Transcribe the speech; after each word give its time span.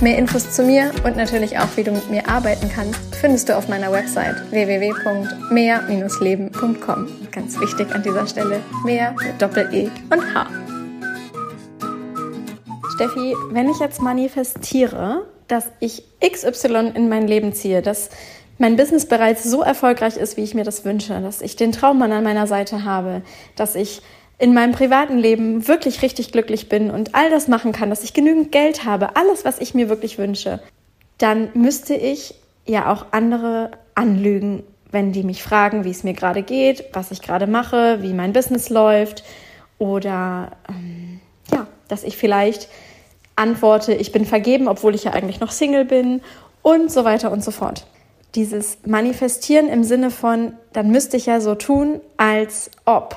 Mehr 0.00 0.18
Infos 0.18 0.50
zu 0.50 0.64
mir 0.64 0.90
und 1.04 1.16
natürlich 1.16 1.56
auch, 1.58 1.68
wie 1.76 1.84
du 1.84 1.92
mit 1.92 2.10
mir 2.10 2.28
arbeiten 2.28 2.68
kannst, 2.68 2.98
findest 3.14 3.48
du 3.48 3.56
auf 3.56 3.68
meiner 3.68 3.92
Website 3.92 4.34
www.mehr-leben.com. 4.50 7.08
Ganz 7.30 7.60
wichtig 7.60 7.94
an 7.94 8.02
dieser 8.02 8.26
Stelle, 8.26 8.60
mehr 8.84 9.12
mit 9.12 9.40
Doppel-E 9.40 9.88
und 10.10 10.34
H. 10.34 10.48
Steffi, 12.94 13.36
wenn 13.50 13.70
ich 13.70 13.78
jetzt 13.78 14.02
manifestiere, 14.02 15.26
dass 15.48 15.70
ich 15.80 16.04
XY 16.20 16.92
in 16.94 17.08
mein 17.08 17.26
Leben 17.26 17.52
ziehe, 17.52 17.82
dass 17.82 18.10
mein 18.58 18.76
Business 18.76 19.06
bereits 19.06 19.44
so 19.44 19.62
erfolgreich 19.62 20.16
ist, 20.16 20.36
wie 20.36 20.42
ich 20.42 20.54
mir 20.54 20.64
das 20.64 20.84
wünsche, 20.84 21.20
dass 21.20 21.40
ich 21.40 21.56
den 21.56 21.72
Traummann 21.72 22.12
an 22.12 22.24
meiner 22.24 22.46
Seite 22.46 22.84
habe, 22.84 23.22
dass 23.56 23.74
ich 23.74 24.02
in 24.44 24.52
meinem 24.52 24.72
privaten 24.72 25.16
Leben 25.16 25.66
wirklich 25.68 26.02
richtig 26.02 26.30
glücklich 26.30 26.68
bin 26.68 26.90
und 26.90 27.14
all 27.14 27.30
das 27.30 27.48
machen 27.48 27.72
kann, 27.72 27.88
dass 27.88 28.04
ich 28.04 28.12
genügend 28.12 28.52
Geld 28.52 28.84
habe, 28.84 29.16
alles, 29.16 29.46
was 29.46 29.58
ich 29.58 29.72
mir 29.72 29.88
wirklich 29.88 30.18
wünsche, 30.18 30.60
dann 31.16 31.48
müsste 31.54 31.94
ich 31.94 32.34
ja 32.66 32.92
auch 32.92 33.06
andere 33.12 33.70
anlügen, 33.94 34.62
wenn 34.90 35.12
die 35.12 35.22
mich 35.22 35.42
fragen, 35.42 35.84
wie 35.84 35.90
es 35.90 36.04
mir 36.04 36.12
gerade 36.12 36.42
geht, 36.42 36.84
was 36.92 37.10
ich 37.10 37.22
gerade 37.22 37.46
mache, 37.46 38.02
wie 38.02 38.12
mein 38.12 38.34
Business 38.34 38.68
läuft 38.68 39.24
oder 39.78 40.50
ähm, 40.68 41.20
ja, 41.50 41.66
dass 41.88 42.04
ich 42.04 42.18
vielleicht 42.18 42.68
antworte, 43.36 43.94
ich 43.94 44.12
bin 44.12 44.26
vergeben, 44.26 44.68
obwohl 44.68 44.94
ich 44.94 45.04
ja 45.04 45.12
eigentlich 45.12 45.40
noch 45.40 45.52
Single 45.52 45.86
bin 45.86 46.20
und 46.60 46.92
so 46.92 47.06
weiter 47.06 47.32
und 47.32 47.42
so 47.42 47.50
fort. 47.50 47.86
Dieses 48.34 48.76
Manifestieren 48.84 49.70
im 49.70 49.84
Sinne 49.84 50.10
von, 50.10 50.52
dann 50.74 50.90
müsste 50.90 51.16
ich 51.16 51.24
ja 51.24 51.40
so 51.40 51.54
tun, 51.54 52.02
als 52.18 52.70
ob. 52.84 53.16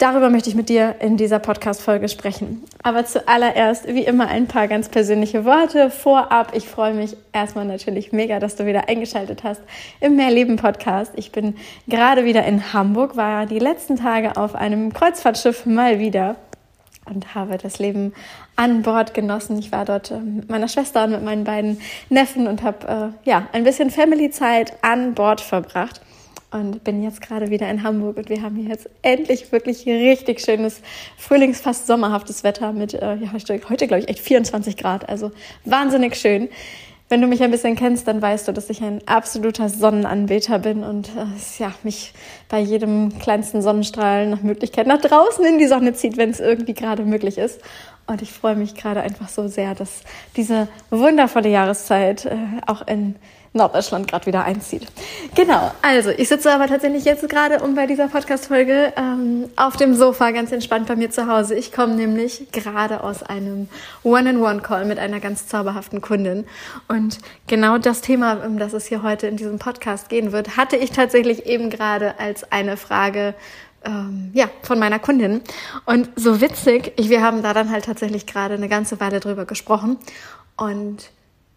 Darüber 0.00 0.30
möchte 0.30 0.48
ich 0.48 0.54
mit 0.54 0.70
dir 0.70 0.94
in 1.00 1.18
dieser 1.18 1.38
Podcast-Folge 1.38 2.08
sprechen. 2.08 2.64
Aber 2.82 3.04
zuallererst, 3.04 3.86
wie 3.86 4.02
immer, 4.02 4.28
ein 4.28 4.46
paar 4.46 4.66
ganz 4.66 4.88
persönliche 4.88 5.44
Worte 5.44 5.90
vorab. 5.90 6.52
Ich 6.54 6.66
freue 6.66 6.94
mich 6.94 7.18
erstmal 7.34 7.66
natürlich 7.66 8.10
mega, 8.10 8.38
dass 8.38 8.56
du 8.56 8.64
wieder 8.64 8.88
eingeschaltet 8.88 9.44
hast 9.44 9.60
im 10.00 10.16
Mehrleben-Podcast. 10.16 11.12
Ich 11.16 11.32
bin 11.32 11.54
gerade 11.86 12.24
wieder 12.24 12.46
in 12.46 12.72
Hamburg, 12.72 13.18
war 13.18 13.44
die 13.44 13.58
letzten 13.58 13.96
Tage 13.96 14.38
auf 14.38 14.54
einem 14.54 14.94
Kreuzfahrtschiff 14.94 15.66
mal 15.66 15.98
wieder 15.98 16.36
und 17.04 17.34
habe 17.34 17.58
das 17.58 17.78
Leben 17.78 18.14
an 18.56 18.80
Bord 18.80 19.12
genossen. 19.12 19.58
Ich 19.58 19.70
war 19.70 19.84
dort 19.84 20.12
ähm, 20.12 20.36
mit 20.36 20.48
meiner 20.48 20.68
Schwester 20.68 21.04
und 21.04 21.10
mit 21.10 21.22
meinen 21.22 21.44
beiden 21.44 21.78
Neffen 22.08 22.46
und 22.46 22.62
habe 22.62 23.12
äh, 23.26 23.28
ja 23.28 23.48
ein 23.52 23.64
bisschen 23.64 23.90
Family-Zeit 23.90 24.78
an 24.80 25.12
Bord 25.12 25.42
verbracht 25.42 26.00
und 26.50 26.82
bin 26.84 27.02
jetzt 27.02 27.20
gerade 27.20 27.50
wieder 27.50 27.70
in 27.70 27.82
Hamburg 27.82 28.16
und 28.16 28.28
wir 28.28 28.42
haben 28.42 28.56
hier 28.56 28.70
jetzt 28.70 28.88
endlich 29.02 29.52
wirklich 29.52 29.86
richtig 29.86 30.40
schönes 30.40 30.80
Frühlings, 31.16 31.60
fast 31.60 31.86
sommerhaftes 31.86 32.44
Wetter 32.44 32.72
mit, 32.72 32.94
äh, 32.94 33.16
ja, 33.16 33.32
heute 33.32 33.86
glaube 33.86 34.00
ich 34.00 34.08
echt 34.08 34.20
24 34.20 34.76
Grad, 34.76 35.08
also 35.08 35.30
wahnsinnig 35.64 36.16
schön. 36.16 36.48
Wenn 37.08 37.20
du 37.20 37.26
mich 37.26 37.42
ein 37.42 37.50
bisschen 37.50 37.74
kennst, 37.74 38.06
dann 38.06 38.22
weißt 38.22 38.46
du, 38.46 38.52
dass 38.52 38.70
ich 38.70 38.82
ein 38.82 39.00
absoluter 39.06 39.68
Sonnenanbeter 39.68 40.60
bin 40.60 40.84
und 40.84 41.08
äh, 41.08 41.26
ja, 41.58 41.72
mich 41.82 42.12
bei 42.48 42.60
jedem 42.60 43.18
kleinsten 43.18 43.62
Sonnenstrahl 43.62 44.28
nach 44.28 44.42
Möglichkeit 44.42 44.86
nach 44.86 45.00
draußen 45.00 45.44
in 45.44 45.58
die 45.58 45.66
Sonne 45.66 45.92
zieht, 45.92 46.16
wenn 46.16 46.30
es 46.30 46.38
irgendwie 46.38 46.74
gerade 46.74 47.04
möglich 47.04 47.36
ist. 47.36 47.60
Und 48.06 48.22
ich 48.22 48.32
freue 48.32 48.54
mich 48.54 48.76
gerade 48.76 49.00
einfach 49.00 49.28
so 49.28 49.48
sehr, 49.48 49.74
dass 49.74 50.02
diese 50.36 50.68
wundervolle 50.90 51.48
Jahreszeit 51.48 52.26
äh, 52.26 52.36
auch 52.66 52.86
in 52.86 53.16
Norddeutschland 53.52 54.08
gerade 54.08 54.26
wieder 54.26 54.44
einzieht. 54.44 54.86
Genau, 55.34 55.72
also 55.82 56.10
ich 56.10 56.28
sitze 56.28 56.52
aber 56.52 56.68
tatsächlich 56.68 57.04
jetzt 57.04 57.28
gerade, 57.28 57.58
um 57.64 57.74
bei 57.74 57.86
dieser 57.86 58.06
Podcast-Folge 58.06 58.92
ähm, 58.96 59.48
auf 59.56 59.76
dem 59.76 59.94
Sofa 59.94 60.30
ganz 60.30 60.52
entspannt 60.52 60.86
bei 60.86 60.94
mir 60.94 61.10
zu 61.10 61.26
Hause. 61.26 61.56
Ich 61.56 61.72
komme 61.72 61.94
nämlich 61.94 62.52
gerade 62.52 63.02
aus 63.02 63.24
einem 63.24 63.68
One-in-One-Call 64.04 64.84
mit 64.84 65.00
einer 65.00 65.18
ganz 65.18 65.48
zauberhaften 65.48 66.00
Kundin. 66.00 66.46
Und 66.86 67.18
genau 67.48 67.78
das 67.78 68.02
Thema, 68.02 68.44
um 68.46 68.58
das 68.58 68.72
es 68.72 68.86
hier 68.86 69.02
heute 69.02 69.26
in 69.26 69.36
diesem 69.36 69.58
Podcast 69.58 70.08
gehen 70.08 70.30
wird, 70.30 70.56
hatte 70.56 70.76
ich 70.76 70.92
tatsächlich 70.92 71.46
eben 71.46 71.70
gerade 71.70 72.20
als 72.20 72.52
eine 72.52 72.76
Frage 72.76 73.34
ähm, 73.84 74.30
ja, 74.32 74.48
von 74.62 74.78
meiner 74.78 75.00
Kundin. 75.00 75.40
Und 75.86 76.08
so 76.14 76.40
witzig, 76.40 76.92
ich, 76.96 77.08
wir 77.08 77.22
haben 77.22 77.42
da 77.42 77.52
dann 77.52 77.70
halt 77.70 77.86
tatsächlich 77.86 78.26
gerade 78.26 78.54
eine 78.54 78.68
ganze 78.68 79.00
Weile 79.00 79.18
drüber 79.18 79.44
gesprochen. 79.44 79.96
Und 80.56 81.10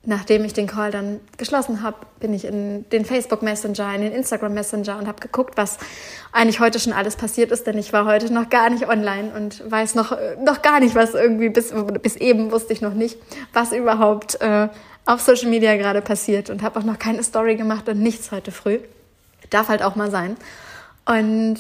nachdem 0.06 0.44
ich 0.44 0.54
den 0.54 0.68
Call 0.68 0.92
dann 0.92 1.22
geschlossen 1.38 1.82
habe, 1.82 1.98
bin 2.20 2.34
ich 2.34 2.46
in 2.46 2.88
den 2.90 3.06
Facebook 3.06 3.42
Messenger, 3.42 3.96
in 3.96 4.02
den 4.02 4.12
Instagram 4.12 4.54
Messenger 4.54 4.98
und 4.98 5.08
habe 5.08 5.22
geguckt, 5.22 5.56
was 5.56 5.78
eigentlich 6.34 6.60
heute 6.60 6.80
schon 6.80 6.92
alles 6.92 7.16
passiert 7.16 7.52
ist, 7.52 7.66
denn 7.68 7.78
ich 7.78 7.94
war 7.94 8.06
heute 8.06 8.32
noch 8.34 8.50
gar 8.50 8.70
nicht 8.70 8.88
online 8.88 9.32
und 9.34 9.70
weiß 9.70 9.96
noch, 9.96 10.18
noch 10.44 10.62
gar 10.62 10.82
nicht, 10.82 10.96
was 10.96 11.14
irgendwie, 11.14 11.50
bis, 11.50 11.74
bis 12.02 12.18
eben 12.18 12.52
wusste 12.52 12.74
ich 12.74 12.82
noch 12.82 12.94
nicht, 12.94 13.18
was 13.54 13.72
überhaupt 13.72 14.42
äh, 14.42 14.68
auf 15.06 15.22
Social 15.22 15.50
Media 15.50 15.78
gerade 15.78 16.02
passiert 16.02 16.50
und 16.50 16.64
habe 16.64 16.80
auch 16.80 16.84
noch 16.84 17.00
keine 17.00 17.24
Story 17.24 17.56
gemacht 17.56 17.88
und 17.88 18.00
nichts 18.00 18.32
heute 18.32 18.52
früh. 18.52 18.80
Darf 19.50 19.70
halt 19.70 19.84
auch 19.84 19.96
mal 19.96 20.12
sein. 20.12 20.36
Und 21.06 21.58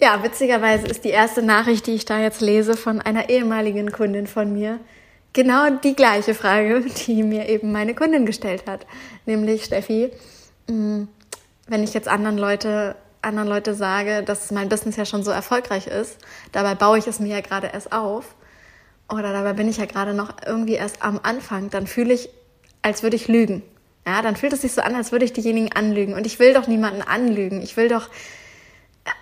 ja, 0.00 0.22
witzigerweise 0.22 0.86
ist 0.86 1.04
die 1.04 1.10
erste 1.10 1.42
Nachricht, 1.42 1.86
die 1.86 1.94
ich 1.94 2.04
da 2.04 2.18
jetzt 2.18 2.40
lese, 2.40 2.76
von 2.76 3.00
einer 3.00 3.28
ehemaligen 3.28 3.92
Kundin 3.92 4.26
von 4.26 4.52
mir, 4.52 4.80
genau 5.34 5.68
die 5.68 5.94
gleiche 5.94 6.32
Frage, 6.32 6.80
die 7.06 7.22
mir 7.22 7.48
eben 7.50 7.70
meine 7.70 7.94
Kundin 7.94 8.24
gestellt 8.24 8.64
hat. 8.66 8.86
Nämlich, 9.26 9.64
Steffi, 9.64 10.10
mm, 10.68 11.02
wenn 11.66 11.84
ich 11.84 11.92
jetzt 11.92 12.08
anderen 12.08 12.38
Leute, 12.38 12.96
anderen 13.20 13.48
Leute 13.48 13.74
sage, 13.74 14.22
dass 14.22 14.50
mein 14.50 14.70
Business 14.70 14.96
ja 14.96 15.04
schon 15.04 15.22
so 15.22 15.30
erfolgreich 15.30 15.86
ist, 15.86 16.18
dabei 16.52 16.74
baue 16.74 16.98
ich 16.98 17.06
es 17.06 17.20
mir 17.20 17.34
ja 17.34 17.40
gerade 17.40 17.68
erst 17.68 17.92
auf 17.92 18.34
oder 19.10 19.32
dabei 19.32 19.52
bin 19.52 19.68
ich 19.68 19.76
ja 19.76 19.86
gerade 19.86 20.14
noch 20.14 20.34
irgendwie 20.46 20.74
erst 20.74 21.02
am 21.02 21.20
Anfang, 21.22 21.70
dann 21.70 21.86
fühle 21.86 22.14
ich, 22.14 22.28
als 22.82 23.02
würde 23.02 23.16
ich 23.16 23.28
lügen. 23.28 23.62
Ja, 24.06 24.20
dann 24.20 24.36
fühlt 24.36 24.52
es 24.52 24.60
sich 24.60 24.72
so 24.72 24.82
an, 24.82 24.94
als 24.94 25.12
würde 25.12 25.24
ich 25.24 25.32
diejenigen 25.32 25.72
anlügen. 25.72 26.14
Und 26.14 26.26
ich 26.26 26.38
will 26.38 26.52
doch 26.52 26.66
niemanden 26.66 27.00
anlügen. 27.00 27.62
Ich 27.62 27.76
will 27.78 27.88
doch 27.88 28.10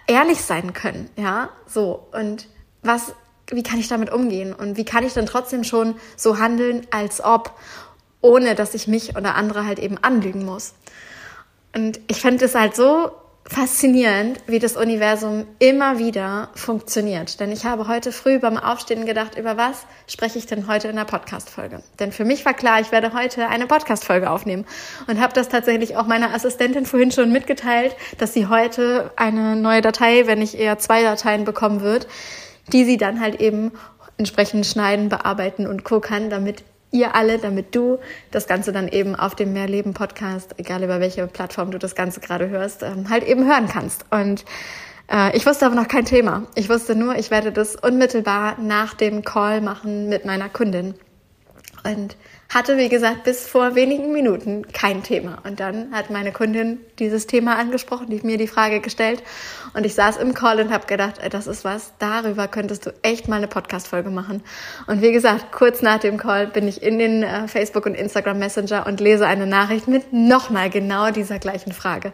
ehrlich 0.08 0.42
sein 0.42 0.72
können. 0.72 1.08
Ja, 1.16 1.50
so. 1.66 2.08
Und 2.12 2.48
was 2.82 3.14
wie 3.50 3.62
kann 3.62 3.78
ich 3.78 3.88
damit 3.88 4.12
umgehen 4.12 4.52
und 4.52 4.76
wie 4.76 4.84
kann 4.84 5.04
ich 5.04 5.12
dann 5.12 5.26
trotzdem 5.26 5.64
schon 5.64 5.96
so 6.16 6.38
handeln, 6.38 6.86
als 6.90 7.22
ob, 7.22 7.58
ohne 8.20 8.54
dass 8.54 8.74
ich 8.74 8.86
mich 8.86 9.16
oder 9.16 9.34
andere 9.34 9.66
halt 9.66 9.78
eben 9.78 9.98
anlügen 9.98 10.44
muss. 10.44 10.74
Und 11.74 12.00
ich 12.06 12.20
finde 12.20 12.44
es 12.44 12.54
halt 12.54 12.76
so 12.76 13.10
faszinierend, 13.44 14.38
wie 14.46 14.60
das 14.60 14.76
Universum 14.76 15.46
immer 15.58 15.98
wieder 15.98 16.48
funktioniert. 16.54 17.40
Denn 17.40 17.50
ich 17.50 17.64
habe 17.64 17.88
heute 17.88 18.12
früh 18.12 18.38
beim 18.38 18.56
Aufstehen 18.56 19.04
gedacht, 19.04 19.36
über 19.36 19.56
was 19.56 19.84
spreche 20.06 20.38
ich 20.38 20.46
denn 20.46 20.68
heute 20.68 20.88
in 20.88 20.96
der 20.96 21.04
Podcast-Folge? 21.04 21.82
Denn 21.98 22.12
für 22.12 22.24
mich 22.24 22.44
war 22.44 22.54
klar, 22.54 22.80
ich 22.80 22.92
werde 22.92 23.12
heute 23.12 23.48
eine 23.48 23.66
Podcast-Folge 23.66 24.30
aufnehmen 24.30 24.64
und 25.08 25.20
habe 25.20 25.32
das 25.32 25.48
tatsächlich 25.48 25.96
auch 25.96 26.06
meiner 26.06 26.32
Assistentin 26.32 26.86
vorhin 26.86 27.10
schon 27.10 27.32
mitgeteilt, 27.32 27.96
dass 28.18 28.32
sie 28.32 28.46
heute 28.46 29.10
eine 29.16 29.56
neue 29.56 29.82
Datei, 29.82 30.26
wenn 30.26 30.38
nicht 30.38 30.54
eher 30.54 30.78
zwei 30.78 31.02
Dateien 31.02 31.44
bekommen 31.44 31.80
wird, 31.80 32.06
die 32.68 32.84
sie 32.84 32.96
dann 32.96 33.20
halt 33.20 33.40
eben 33.40 33.72
entsprechend 34.18 34.66
schneiden, 34.66 35.08
bearbeiten 35.08 35.66
und 35.66 35.84
co 35.84 36.00
kann, 36.00 36.30
damit 36.30 36.64
ihr 36.92 37.14
alle, 37.14 37.38
damit 37.38 37.74
du 37.74 37.98
das 38.30 38.46
Ganze 38.46 38.72
dann 38.72 38.86
eben 38.86 39.16
auf 39.16 39.34
dem 39.34 39.52
Mehrleben 39.52 39.94
Podcast, 39.94 40.54
egal 40.58 40.84
über 40.84 41.00
welche 41.00 41.26
Plattform 41.26 41.70
du 41.70 41.78
das 41.78 41.94
Ganze 41.94 42.20
gerade 42.20 42.48
hörst, 42.48 42.82
ähm, 42.82 43.08
halt 43.08 43.24
eben 43.24 43.46
hören 43.46 43.66
kannst. 43.66 44.04
Und 44.10 44.44
äh, 45.10 45.36
ich 45.36 45.46
wusste 45.46 45.66
aber 45.66 45.74
noch 45.74 45.88
kein 45.88 46.04
Thema. 46.04 46.46
Ich 46.54 46.68
wusste 46.68 46.94
nur, 46.94 47.16
ich 47.16 47.30
werde 47.30 47.50
das 47.50 47.76
unmittelbar 47.76 48.58
nach 48.60 48.94
dem 48.94 49.24
Call 49.24 49.60
machen 49.62 50.08
mit 50.08 50.24
meiner 50.24 50.50
Kundin. 50.50 50.94
Und 51.84 52.16
hatte, 52.52 52.76
wie 52.76 52.90
gesagt, 52.90 53.24
bis 53.24 53.46
vor 53.46 53.74
wenigen 53.74 54.12
Minuten 54.12 54.66
kein 54.72 55.02
Thema. 55.02 55.38
Und 55.44 55.58
dann 55.58 55.92
hat 55.92 56.10
meine 56.10 56.32
Kundin 56.32 56.80
dieses 56.98 57.26
Thema 57.26 57.56
angesprochen, 57.56 58.08
die 58.10 58.20
mir 58.26 58.36
die 58.36 58.46
Frage 58.46 58.80
gestellt. 58.80 59.22
Und 59.72 59.86
ich 59.86 59.94
saß 59.94 60.18
im 60.18 60.34
Call 60.34 60.60
und 60.60 60.70
habe 60.70 60.86
gedacht, 60.86 61.14
das 61.30 61.46
ist 61.46 61.64
was, 61.64 61.94
darüber 61.98 62.48
könntest 62.48 62.84
du 62.84 62.94
echt 63.02 63.26
mal 63.26 63.36
eine 63.36 63.48
Podcast-Folge 63.48 64.10
machen. 64.10 64.42
Und 64.86 65.00
wie 65.00 65.12
gesagt, 65.12 65.50
kurz 65.50 65.80
nach 65.80 65.98
dem 65.98 66.18
Call 66.18 66.46
bin 66.46 66.68
ich 66.68 66.82
in 66.82 66.98
den 66.98 67.22
äh, 67.22 67.48
Facebook 67.48 67.86
und 67.86 67.94
Instagram 67.94 68.38
Messenger 68.38 68.86
und 68.86 69.00
lese 69.00 69.26
eine 69.26 69.46
Nachricht 69.46 69.88
mit 69.88 70.12
nochmal 70.12 70.68
genau 70.68 71.10
dieser 71.10 71.38
gleichen 71.38 71.72
Frage. 71.72 72.12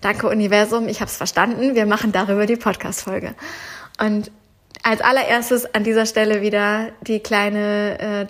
Danke 0.00 0.28
Universum, 0.28 0.86
ich 0.86 1.00
habe 1.00 1.10
es 1.10 1.16
verstanden, 1.16 1.74
wir 1.74 1.86
machen 1.86 2.12
darüber 2.12 2.46
die 2.46 2.56
Podcast-Folge. 2.56 3.34
Und 3.98 4.30
als 4.82 5.00
allererstes 5.00 5.74
an 5.74 5.84
dieser 5.84 6.06
Stelle 6.06 6.42
wieder 6.42 6.92
die 7.00 7.20
kleine, 7.20 7.98
äh, 7.98 8.26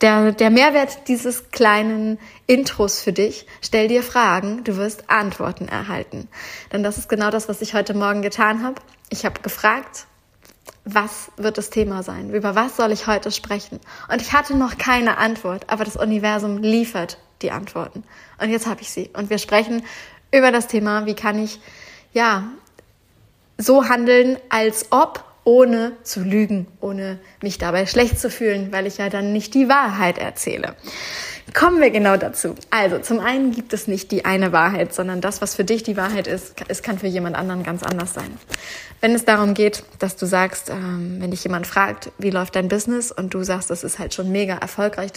der, 0.00 0.32
der 0.32 0.50
Mehrwert 0.50 1.08
dieses 1.08 1.50
kleinen 1.50 2.18
Intros 2.46 3.00
für 3.00 3.12
dich. 3.12 3.46
Stell 3.62 3.88
dir 3.88 4.02
Fragen, 4.02 4.64
du 4.64 4.76
wirst 4.76 5.08
Antworten 5.08 5.68
erhalten. 5.68 6.28
Denn 6.72 6.82
das 6.82 6.98
ist 6.98 7.08
genau 7.08 7.30
das, 7.30 7.48
was 7.48 7.62
ich 7.62 7.74
heute 7.74 7.94
Morgen 7.94 8.22
getan 8.22 8.62
habe. 8.62 8.80
Ich 9.10 9.24
habe 9.24 9.40
gefragt, 9.40 10.06
was 10.84 11.30
wird 11.36 11.58
das 11.58 11.70
Thema 11.70 12.02
sein? 12.02 12.30
Über 12.30 12.54
was 12.54 12.76
soll 12.76 12.92
ich 12.92 13.06
heute 13.06 13.32
sprechen? 13.32 13.80
Und 14.10 14.22
ich 14.22 14.32
hatte 14.32 14.56
noch 14.56 14.78
keine 14.78 15.18
Antwort, 15.18 15.64
aber 15.68 15.84
das 15.84 15.96
Universum 15.96 16.58
liefert 16.58 17.18
die 17.42 17.50
Antworten. 17.50 18.04
Und 18.40 18.50
jetzt 18.50 18.66
habe 18.66 18.82
ich 18.82 18.90
sie. 18.90 19.10
Und 19.12 19.30
wir 19.30 19.38
sprechen 19.38 19.82
über 20.30 20.52
das 20.52 20.68
Thema, 20.68 21.06
wie 21.06 21.14
kann 21.14 21.42
ich, 21.42 21.60
ja, 22.12 22.44
so 23.58 23.88
handeln, 23.88 24.38
als 24.48 24.92
ob 24.92 25.24
ohne 25.46 25.92
zu 26.02 26.24
lügen, 26.24 26.66
ohne 26.80 27.20
mich 27.40 27.56
dabei 27.56 27.86
schlecht 27.86 28.18
zu 28.18 28.30
fühlen, 28.30 28.72
weil 28.72 28.84
ich 28.84 28.98
ja 28.98 29.08
dann 29.08 29.32
nicht 29.32 29.54
die 29.54 29.68
Wahrheit 29.68 30.18
erzähle. 30.18 30.74
Kommen 31.54 31.80
wir 31.80 31.90
genau 31.90 32.16
dazu. 32.16 32.56
Also, 32.70 32.98
zum 32.98 33.20
einen 33.20 33.52
gibt 33.52 33.72
es 33.72 33.86
nicht 33.86 34.10
die 34.10 34.24
eine 34.24 34.50
Wahrheit, 34.50 34.92
sondern 34.92 35.20
das, 35.20 35.40
was 35.40 35.54
für 35.54 35.62
dich 35.62 35.84
die 35.84 35.96
Wahrheit 35.96 36.26
ist, 36.26 36.56
es 36.66 36.82
kann 36.82 36.98
für 36.98 37.06
jemand 37.06 37.36
anderen 37.36 37.62
ganz 37.62 37.84
anders 37.84 38.12
sein. 38.12 38.36
Wenn 39.00 39.14
es 39.14 39.24
darum 39.24 39.54
geht, 39.54 39.84
dass 40.00 40.16
du 40.16 40.26
sagst, 40.26 40.68
ähm, 40.68 41.18
wenn 41.20 41.30
dich 41.30 41.44
jemand 41.44 41.68
fragt, 41.68 42.10
wie 42.18 42.30
läuft 42.30 42.56
dein 42.56 42.66
Business 42.66 43.12
und 43.12 43.32
du 43.32 43.44
sagst, 43.44 43.70
das 43.70 43.84
ist 43.84 44.00
halt 44.00 44.14
schon 44.14 44.32
mega 44.32 44.56
erfolgreich, 44.56 45.12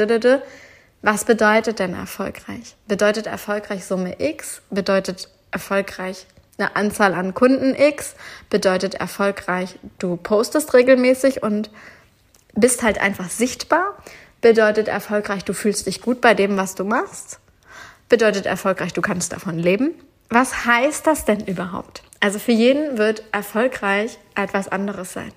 was 1.02 1.25
bedeutet 1.25 1.80
denn 1.80 1.96
erfolgreich? 1.96 2.75
Bedeutet 2.88 3.25
erfolgreich 3.25 3.84
Summe 3.84 4.18
X? 4.20 4.62
Bedeutet 4.70 5.30
erfolgreich 5.50 6.28
eine 6.60 6.76
Anzahl 6.76 7.14
an 7.14 7.34
Kunden 7.34 7.74
X 7.76 8.16
bedeutet 8.50 8.96
erfolgreich, 8.96 9.80
du 9.98 10.18
postest 10.18 10.74
regelmäßig 10.74 11.42
und 11.42 11.70
bist 12.56 12.84
halt 12.84 13.00
einfach 13.00 13.30
sichtbar. 13.30 13.98
Bedeutet 14.42 14.88
erfolgreich, 14.88 15.44
du 15.44 15.54
fühlst 15.54 15.88
dich 15.88 16.02
gut 16.02 16.22
bei 16.22 16.34
dem, 16.34 16.58
was 16.58 16.76
du 16.76 16.84
machst. 16.84 17.40
Bedeutet 18.08 18.46
erfolgreich, 18.46 18.94
du 18.94 19.02
kannst 19.02 19.34
davon 19.34 19.58
leben. 19.60 19.92
Was 20.30 20.66
heißt 20.66 21.08
das 21.08 21.26
denn 21.26 21.46
überhaupt? 21.46 22.04
Also 22.20 22.40
für 22.40 22.52
jeden 22.52 22.98
wird 22.98 23.24
erfolgreich 23.32 24.18
etwas 24.36 24.68
anderes 24.68 25.14
sein. 25.14 25.32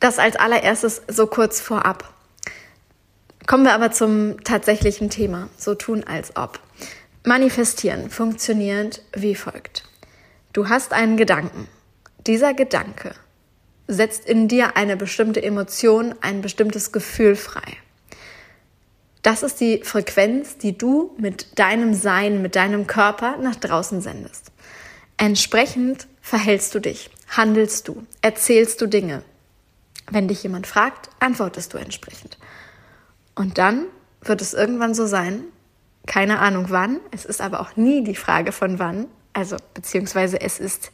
Das 0.00 0.18
als 0.18 0.36
allererstes 0.36 1.02
so 1.08 1.26
kurz 1.26 1.60
vorab. 1.60 2.12
Kommen 3.46 3.64
wir 3.64 3.74
aber 3.74 3.90
zum 3.92 4.42
tatsächlichen 4.44 5.10
Thema. 5.10 5.48
So 5.56 5.74
tun 5.74 6.04
als 6.04 6.36
ob. 6.36 6.60
Manifestieren 7.26 8.10
funktioniert 8.10 9.00
wie 9.14 9.34
folgt. 9.34 9.84
Du 10.52 10.68
hast 10.68 10.92
einen 10.92 11.16
Gedanken. 11.16 11.68
Dieser 12.26 12.52
Gedanke 12.52 13.14
setzt 13.86 14.26
in 14.26 14.46
dir 14.46 14.76
eine 14.76 14.98
bestimmte 14.98 15.42
Emotion, 15.42 16.14
ein 16.20 16.42
bestimmtes 16.42 16.92
Gefühl 16.92 17.34
frei. 17.34 17.78
Das 19.22 19.42
ist 19.42 19.58
die 19.60 19.80
Frequenz, 19.84 20.58
die 20.58 20.76
du 20.76 21.14
mit 21.16 21.58
deinem 21.58 21.94
Sein, 21.94 22.42
mit 22.42 22.56
deinem 22.56 22.86
Körper 22.86 23.38
nach 23.38 23.56
draußen 23.56 24.02
sendest. 24.02 24.52
Entsprechend 25.16 26.06
verhältst 26.20 26.74
du 26.74 26.78
dich, 26.78 27.08
handelst 27.30 27.88
du, 27.88 28.06
erzählst 28.20 28.82
du 28.82 28.86
Dinge. 28.86 29.22
Wenn 30.10 30.28
dich 30.28 30.42
jemand 30.42 30.66
fragt, 30.66 31.08
antwortest 31.20 31.72
du 31.72 31.78
entsprechend. 31.78 32.36
Und 33.34 33.56
dann 33.56 33.86
wird 34.20 34.42
es 34.42 34.52
irgendwann 34.52 34.94
so 34.94 35.06
sein, 35.06 35.44
keine 36.06 36.38
Ahnung 36.38 36.66
wann. 36.68 37.00
Es 37.10 37.24
ist 37.24 37.40
aber 37.40 37.60
auch 37.60 37.76
nie 37.76 38.04
die 38.04 38.14
Frage 38.14 38.52
von 38.52 38.78
wann. 38.78 39.06
Also, 39.32 39.56
beziehungsweise 39.74 40.40
es 40.40 40.60
ist 40.60 40.92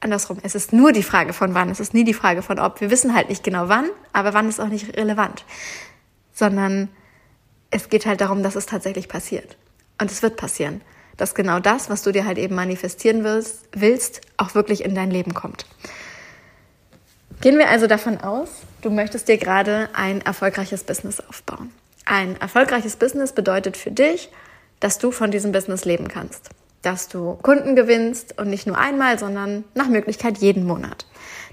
andersrum. 0.00 0.38
Es 0.42 0.54
ist 0.54 0.72
nur 0.72 0.92
die 0.92 1.02
Frage 1.02 1.32
von 1.32 1.54
wann. 1.54 1.70
Es 1.70 1.80
ist 1.80 1.94
nie 1.94 2.04
die 2.04 2.14
Frage 2.14 2.42
von 2.42 2.58
ob. 2.58 2.80
Wir 2.80 2.90
wissen 2.90 3.14
halt 3.14 3.28
nicht 3.28 3.44
genau 3.44 3.68
wann, 3.68 3.88
aber 4.12 4.34
wann 4.34 4.48
ist 4.48 4.60
auch 4.60 4.68
nicht 4.68 4.96
relevant. 4.96 5.44
Sondern 6.32 6.88
es 7.70 7.88
geht 7.88 8.06
halt 8.06 8.20
darum, 8.20 8.42
dass 8.42 8.56
es 8.56 8.66
tatsächlich 8.66 9.08
passiert. 9.08 9.56
Und 10.00 10.10
es 10.10 10.22
wird 10.22 10.36
passieren. 10.36 10.80
Dass 11.16 11.34
genau 11.34 11.60
das, 11.60 11.88
was 11.88 12.02
du 12.02 12.12
dir 12.12 12.26
halt 12.26 12.38
eben 12.38 12.54
manifestieren 12.54 13.24
willst, 13.24 13.64
willst 13.72 14.20
auch 14.36 14.54
wirklich 14.54 14.84
in 14.84 14.94
dein 14.94 15.10
Leben 15.10 15.34
kommt. 15.34 15.66
Gehen 17.40 17.58
wir 17.58 17.68
also 17.68 17.86
davon 17.86 18.18
aus, 18.20 18.48
du 18.80 18.90
möchtest 18.90 19.28
dir 19.28 19.36
gerade 19.36 19.90
ein 19.94 20.22
erfolgreiches 20.22 20.84
Business 20.84 21.20
aufbauen. 21.20 21.70
Ein 22.06 22.40
erfolgreiches 22.40 22.96
Business 22.96 23.32
bedeutet 23.32 23.76
für 23.76 23.90
dich, 23.90 24.30
dass 24.80 24.98
du 24.98 25.10
von 25.10 25.30
diesem 25.30 25.52
Business 25.52 25.84
leben 25.84 26.08
kannst. 26.08 26.50
Dass 26.82 27.08
du 27.08 27.34
Kunden 27.42 27.76
gewinnst 27.76 28.38
und 28.38 28.48
nicht 28.48 28.66
nur 28.66 28.78
einmal, 28.78 29.18
sondern 29.18 29.64
nach 29.74 29.88
Möglichkeit 29.88 30.38
jeden 30.38 30.66
Monat. 30.66 31.06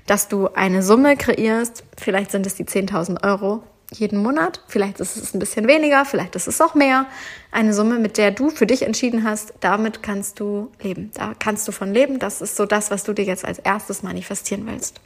Dass 0.05 0.27
du 0.27 0.49
eine 0.49 0.83
Summe 0.83 1.15
kreierst, 1.15 1.83
vielleicht 1.97 2.31
sind 2.31 2.45
es 2.45 2.55
die 2.55 2.65
10.000 2.65 3.23
Euro 3.23 3.63
jeden 3.91 4.21
Monat, 4.21 4.61
vielleicht 4.67 4.99
ist 4.99 5.17
es 5.17 5.33
ein 5.33 5.39
bisschen 5.39 5.67
weniger, 5.67 6.05
vielleicht 6.05 6.35
ist 6.35 6.47
es 6.47 6.59
auch 6.61 6.73
mehr. 6.73 7.05
Eine 7.51 7.73
Summe, 7.73 7.99
mit 7.99 8.17
der 8.17 8.31
du 8.31 8.49
für 8.49 8.65
dich 8.65 8.83
entschieden 8.83 9.23
hast, 9.23 9.53
damit 9.59 10.03
kannst 10.03 10.39
du 10.39 10.71
leben. 10.81 11.11
Da 11.13 11.33
kannst 11.37 11.67
du 11.67 11.71
von 11.71 11.93
leben. 11.93 12.19
Das 12.19 12.41
ist 12.41 12.55
so 12.55 12.65
das, 12.65 12.91
was 12.91 13.03
du 13.03 13.13
dir 13.13 13.25
jetzt 13.25 13.45
als 13.45 13.59
erstes 13.59 14.03
manifestieren 14.03 14.65
willst. 14.65 14.99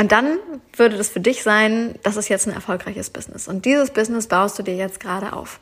Und 0.00 0.12
dann 0.12 0.38
würde 0.74 0.96
das 0.96 1.10
für 1.10 1.20
dich 1.20 1.42
sein, 1.42 1.94
das 2.02 2.16
ist 2.16 2.30
jetzt 2.30 2.48
ein 2.48 2.54
erfolgreiches 2.54 3.10
Business. 3.10 3.48
Und 3.48 3.66
dieses 3.66 3.90
Business 3.90 4.28
baust 4.28 4.58
du 4.58 4.62
dir 4.62 4.74
jetzt 4.74 4.98
gerade 4.98 5.34
auf. 5.34 5.60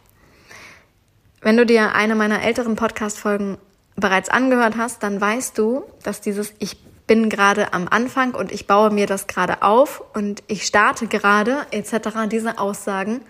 Wenn 1.40 1.56
du 1.56 1.66
dir 1.66 1.96
eine 1.96 2.14
meiner 2.14 2.40
älteren 2.44 2.76
Podcast-Folgen 2.76 3.58
bereits 3.96 4.28
angehört 4.28 4.76
hast, 4.76 5.02
dann 5.02 5.20
weißt 5.20 5.58
du, 5.58 5.82
dass 6.04 6.20
dieses 6.20 6.54
Ich 6.60 6.76
bin 7.08 7.30
gerade 7.30 7.72
am 7.72 7.88
Anfang 7.88 8.32
und 8.32 8.52
ich 8.52 8.68
baue 8.68 8.90
mir 8.90 9.08
das 9.08 9.26
gerade 9.26 9.62
auf 9.62 10.04
und 10.14 10.44
ich 10.46 10.64
starte 10.66 11.08
gerade 11.08 11.66
etc. 11.72 12.28
Diese 12.30 12.60
Aussagen 12.60 13.22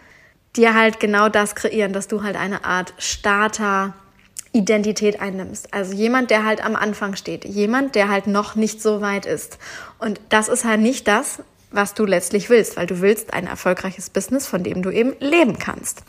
dir 0.56 0.74
halt 0.74 1.00
genau 1.00 1.30
das 1.30 1.54
kreieren, 1.54 1.94
dass 1.94 2.08
du 2.08 2.22
halt 2.22 2.36
eine 2.36 2.66
Art 2.66 2.92
Starter 2.98 3.94
Identität 4.52 5.20
einnimmst. 5.20 5.74
Also 5.74 5.94
jemand, 5.94 6.30
der 6.30 6.44
halt 6.44 6.64
am 6.64 6.76
Anfang 6.76 7.16
steht, 7.16 7.44
jemand, 7.44 7.94
der 7.94 8.08
halt 8.08 8.26
noch 8.26 8.54
nicht 8.54 8.82
so 8.82 9.00
weit 9.00 9.26
ist. 9.26 9.58
Und 9.98 10.20
das 10.30 10.48
ist 10.48 10.64
halt 10.64 10.80
nicht 10.80 11.06
das, 11.06 11.42
was 11.70 11.94
du 11.94 12.06
letztlich 12.06 12.48
willst, 12.48 12.76
weil 12.76 12.86
du 12.86 13.00
willst 13.00 13.34
ein 13.34 13.46
erfolgreiches 13.46 14.10
Business, 14.10 14.46
von 14.46 14.62
dem 14.62 14.82
du 14.82 14.90
eben 14.90 15.14
leben 15.20 15.58
kannst, 15.58 16.02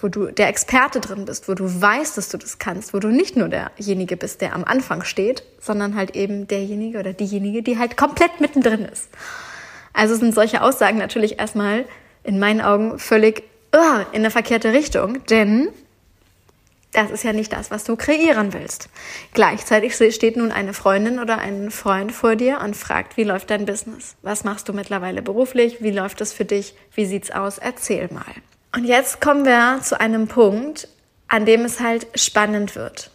wo 0.00 0.08
du 0.08 0.26
der 0.26 0.48
Experte 0.48 1.00
drin 1.00 1.24
bist, 1.24 1.48
wo 1.48 1.54
du 1.54 1.64
weißt, 1.64 2.18
dass 2.18 2.28
du 2.28 2.38
das 2.38 2.58
kannst, 2.58 2.92
wo 2.92 2.98
du 2.98 3.08
nicht 3.08 3.36
nur 3.36 3.48
derjenige 3.48 4.16
bist, 4.16 4.40
der 4.40 4.54
am 4.54 4.64
Anfang 4.64 5.04
steht, 5.04 5.44
sondern 5.60 5.94
halt 5.94 6.16
eben 6.16 6.48
derjenige 6.48 6.98
oder 6.98 7.12
diejenige, 7.12 7.62
die 7.62 7.78
halt 7.78 7.96
komplett 7.96 8.40
mittendrin 8.40 8.84
ist. 8.84 9.08
Also 9.92 10.16
sind 10.16 10.34
solche 10.34 10.60
Aussagen 10.60 10.98
natürlich 10.98 11.38
erstmal 11.38 11.84
in 12.24 12.38
meinen 12.38 12.60
Augen 12.60 12.98
völlig 12.98 13.44
uh, 13.74 14.02
in 14.12 14.20
eine 14.20 14.30
verkehrte 14.30 14.72
Richtung, 14.72 15.24
denn 15.26 15.68
das 16.96 17.10
ist 17.10 17.24
ja 17.24 17.34
nicht 17.34 17.52
das, 17.52 17.70
was 17.70 17.84
du 17.84 17.94
kreieren 17.94 18.54
willst. 18.54 18.88
Gleichzeitig 19.34 19.94
steht 19.94 20.36
nun 20.36 20.50
eine 20.50 20.72
Freundin 20.72 21.18
oder 21.18 21.38
ein 21.38 21.70
Freund 21.70 22.10
vor 22.10 22.36
dir 22.36 22.60
und 22.62 22.74
fragt, 22.74 23.18
wie 23.18 23.24
läuft 23.24 23.50
dein 23.50 23.66
Business? 23.66 24.16
Was 24.22 24.44
machst 24.44 24.68
du 24.68 24.72
mittlerweile 24.72 25.20
beruflich? 25.20 25.82
Wie 25.82 25.90
läuft 25.90 26.22
es 26.22 26.32
für 26.32 26.46
dich? 26.46 26.74
Wie 26.94 27.04
sieht's 27.04 27.30
aus? 27.30 27.58
Erzähl 27.58 28.08
mal. 28.12 28.24
Und 28.74 28.84
jetzt 28.84 29.20
kommen 29.20 29.44
wir 29.44 29.80
zu 29.82 30.00
einem 30.00 30.26
Punkt, 30.26 30.88
an 31.28 31.44
dem 31.44 31.66
es 31.66 31.80
halt 31.80 32.06
spannend 32.14 32.74
wird. 32.76 33.10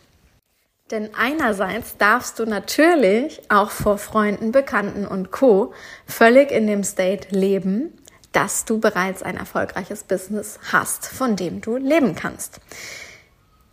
Denn 0.92 1.10
einerseits 1.16 1.98
darfst 1.98 2.38
du 2.38 2.46
natürlich 2.46 3.42
auch 3.50 3.72
vor 3.72 3.98
Freunden, 3.98 4.52
Bekannten 4.52 5.08
und 5.08 5.32
Co. 5.32 5.74
völlig 6.06 6.52
in 6.52 6.68
dem 6.68 6.84
State 6.84 7.30
leben, 7.32 7.98
dass 8.32 8.66
du 8.66 8.80
bereits 8.80 9.24
ein 9.24 9.38
erfolgreiches 9.38 10.04
Business 10.04 10.60
hast, 10.72 11.08
von 11.08 11.36
dem 11.36 11.62
du 11.62 11.78
leben 11.78 12.14
kannst. 12.16 12.60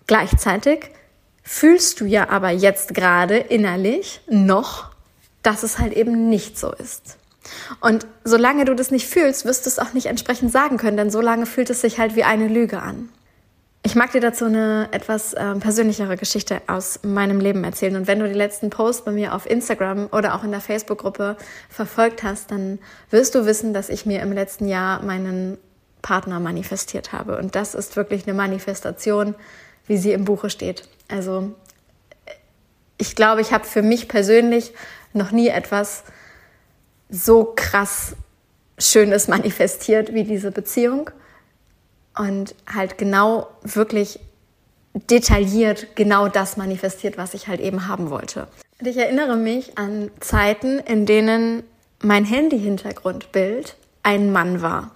Gleichzeitig 0.09 0.91
fühlst 1.45 2.01
du 2.01 2.05
ja 2.05 2.29
aber 2.31 2.51
jetzt 2.51 2.95
gerade 2.95 3.37
innerlich 3.37 4.21
noch, 4.29 4.91
dass 5.43 5.63
es 5.63 5.79
halt 5.79 5.93
eben 5.93 6.29
nicht 6.29 6.59
so 6.59 6.73
ist. 6.73 7.17
Und 7.81 8.07
solange 8.25 8.65
du 8.65 8.75
das 8.75 8.91
nicht 8.91 9.07
fühlst, 9.07 9.45
wirst 9.45 9.65
du 9.65 9.71
es 9.71 9.79
auch 9.79 9.93
nicht 9.93 10.07
entsprechend 10.07 10.51
sagen 10.51 10.77
können, 10.77 10.97
denn 10.97 11.11
solange 11.11 11.47
fühlt 11.47 11.71
es 11.71 11.81
sich 11.81 11.99
halt 11.99 12.17
wie 12.17 12.25
eine 12.25 12.49
Lüge 12.49 12.83
an. 12.83 13.09
Ich 13.83 13.95
mag 13.95 14.11
dir 14.13 14.21
dazu 14.21 14.47
eine 14.47 14.89
etwas 14.91 15.35
äh, 15.35 15.55
persönlichere 15.55 16.17
Geschichte 16.17 16.61
aus 16.67 17.01
meinem 17.05 17.41
Leben 17.41 17.63
erzählen. 17.65 17.97
Und 17.97 18.07
wenn 18.07 18.19
du 18.19 18.29
die 18.29 18.35
letzten 18.35 18.71
Posts 18.71 19.05
bei 19.05 19.13
mir 19.13 19.35
auf 19.35 19.49
Instagram 19.49 20.09
oder 20.11 20.35
auch 20.35 20.45
in 20.45 20.51
der 20.51 20.61
Facebook-Gruppe 20.61 21.37
verfolgt 21.71 22.23
hast, 22.23 22.51
dann 22.51 22.81
wirst 23.11 23.35
du 23.35 23.47
wissen, 23.47 23.73
dass 23.73 23.89
ich 23.89 24.05
mir 24.05 24.21
im 24.21 24.33
letzten 24.33 24.67
Jahr 24.69 25.03
meinen 25.03 25.59
Partner 26.03 26.41
manifestiert 26.41 27.13
habe. 27.13 27.39
Und 27.39 27.55
das 27.55 27.75
ist 27.75 27.97
wirklich 27.97 28.27
eine 28.27 28.35
Manifestation, 28.35 29.35
wie 29.89 29.97
sie 29.97 30.13
im 30.13 30.25
Buche 30.25 30.51
steht. 30.51 30.89
Also 31.09 31.53
ich 32.99 33.17
glaube, 33.17 33.41
ich 33.41 33.53
habe 33.53 33.65
für 33.65 33.83
mich 33.83 34.07
persönlich 34.09 34.73
noch 35.13 35.33
nie 35.33 35.49
etwas 35.49 36.05
so 37.09 37.53
krass 37.57 38.15
Schönes 38.79 39.27
manifestiert 39.29 40.15
wie 40.15 40.25
diese 40.25 40.53
Beziehung 40.53 41.11
und 42.17 42.55
halt 42.73 42.99
genau 42.99 43.49
wirklich 43.63 44.21
detailliert 44.95 45.97
genau 45.97 46.29
das 46.29 46.57
manifestiert, 46.57 47.19
was 47.19 47.35
ich 47.35 47.49
halt 47.49 47.61
eben 47.61 47.87
haben 47.87 48.11
wollte. 48.11 48.49
Und 48.81 48.87
ich 48.87 48.97
erinnere 48.97 49.37
mich 49.37 49.77
an 49.79 50.11
Zeiten, 50.21 50.79
in 50.79 51.07
denen 51.07 51.63
mein 52.01 52.25
Handy-Hintergrundbild 52.25 53.77
ein 54.03 54.33
Mann 54.33 54.63
war. 54.63 54.93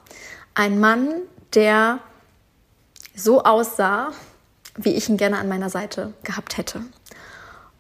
Ein 0.55 0.79
Mann, 0.79 1.09
der 1.55 1.99
so 3.15 3.43
aussah, 3.43 4.13
wie 4.77 4.95
ich 4.95 5.09
ihn 5.09 5.17
gerne 5.17 5.39
an 5.39 5.49
meiner 5.49 5.71
Seite 5.71 6.15
gehabt 6.23 6.57
hätte. 6.57 6.83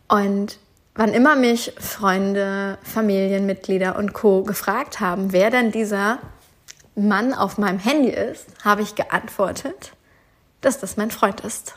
Und 0.08 0.58
wann 0.94 1.14
immer 1.14 1.36
mich 1.36 1.72
Freunde, 1.78 2.78
Familienmitglieder 2.82 3.96
und 3.96 4.12
Co 4.12 4.42
gefragt 4.42 5.00
haben, 5.00 5.32
wer 5.32 5.50
denn 5.50 5.72
dieser 5.72 6.18
Mann 6.94 7.32
auf 7.32 7.58
meinem 7.58 7.78
Handy 7.78 8.10
ist, 8.10 8.46
habe 8.64 8.82
ich 8.82 8.94
geantwortet, 8.94 9.92
dass 10.60 10.78
das 10.78 10.96
mein 10.96 11.10
Freund 11.10 11.40
ist. 11.40 11.74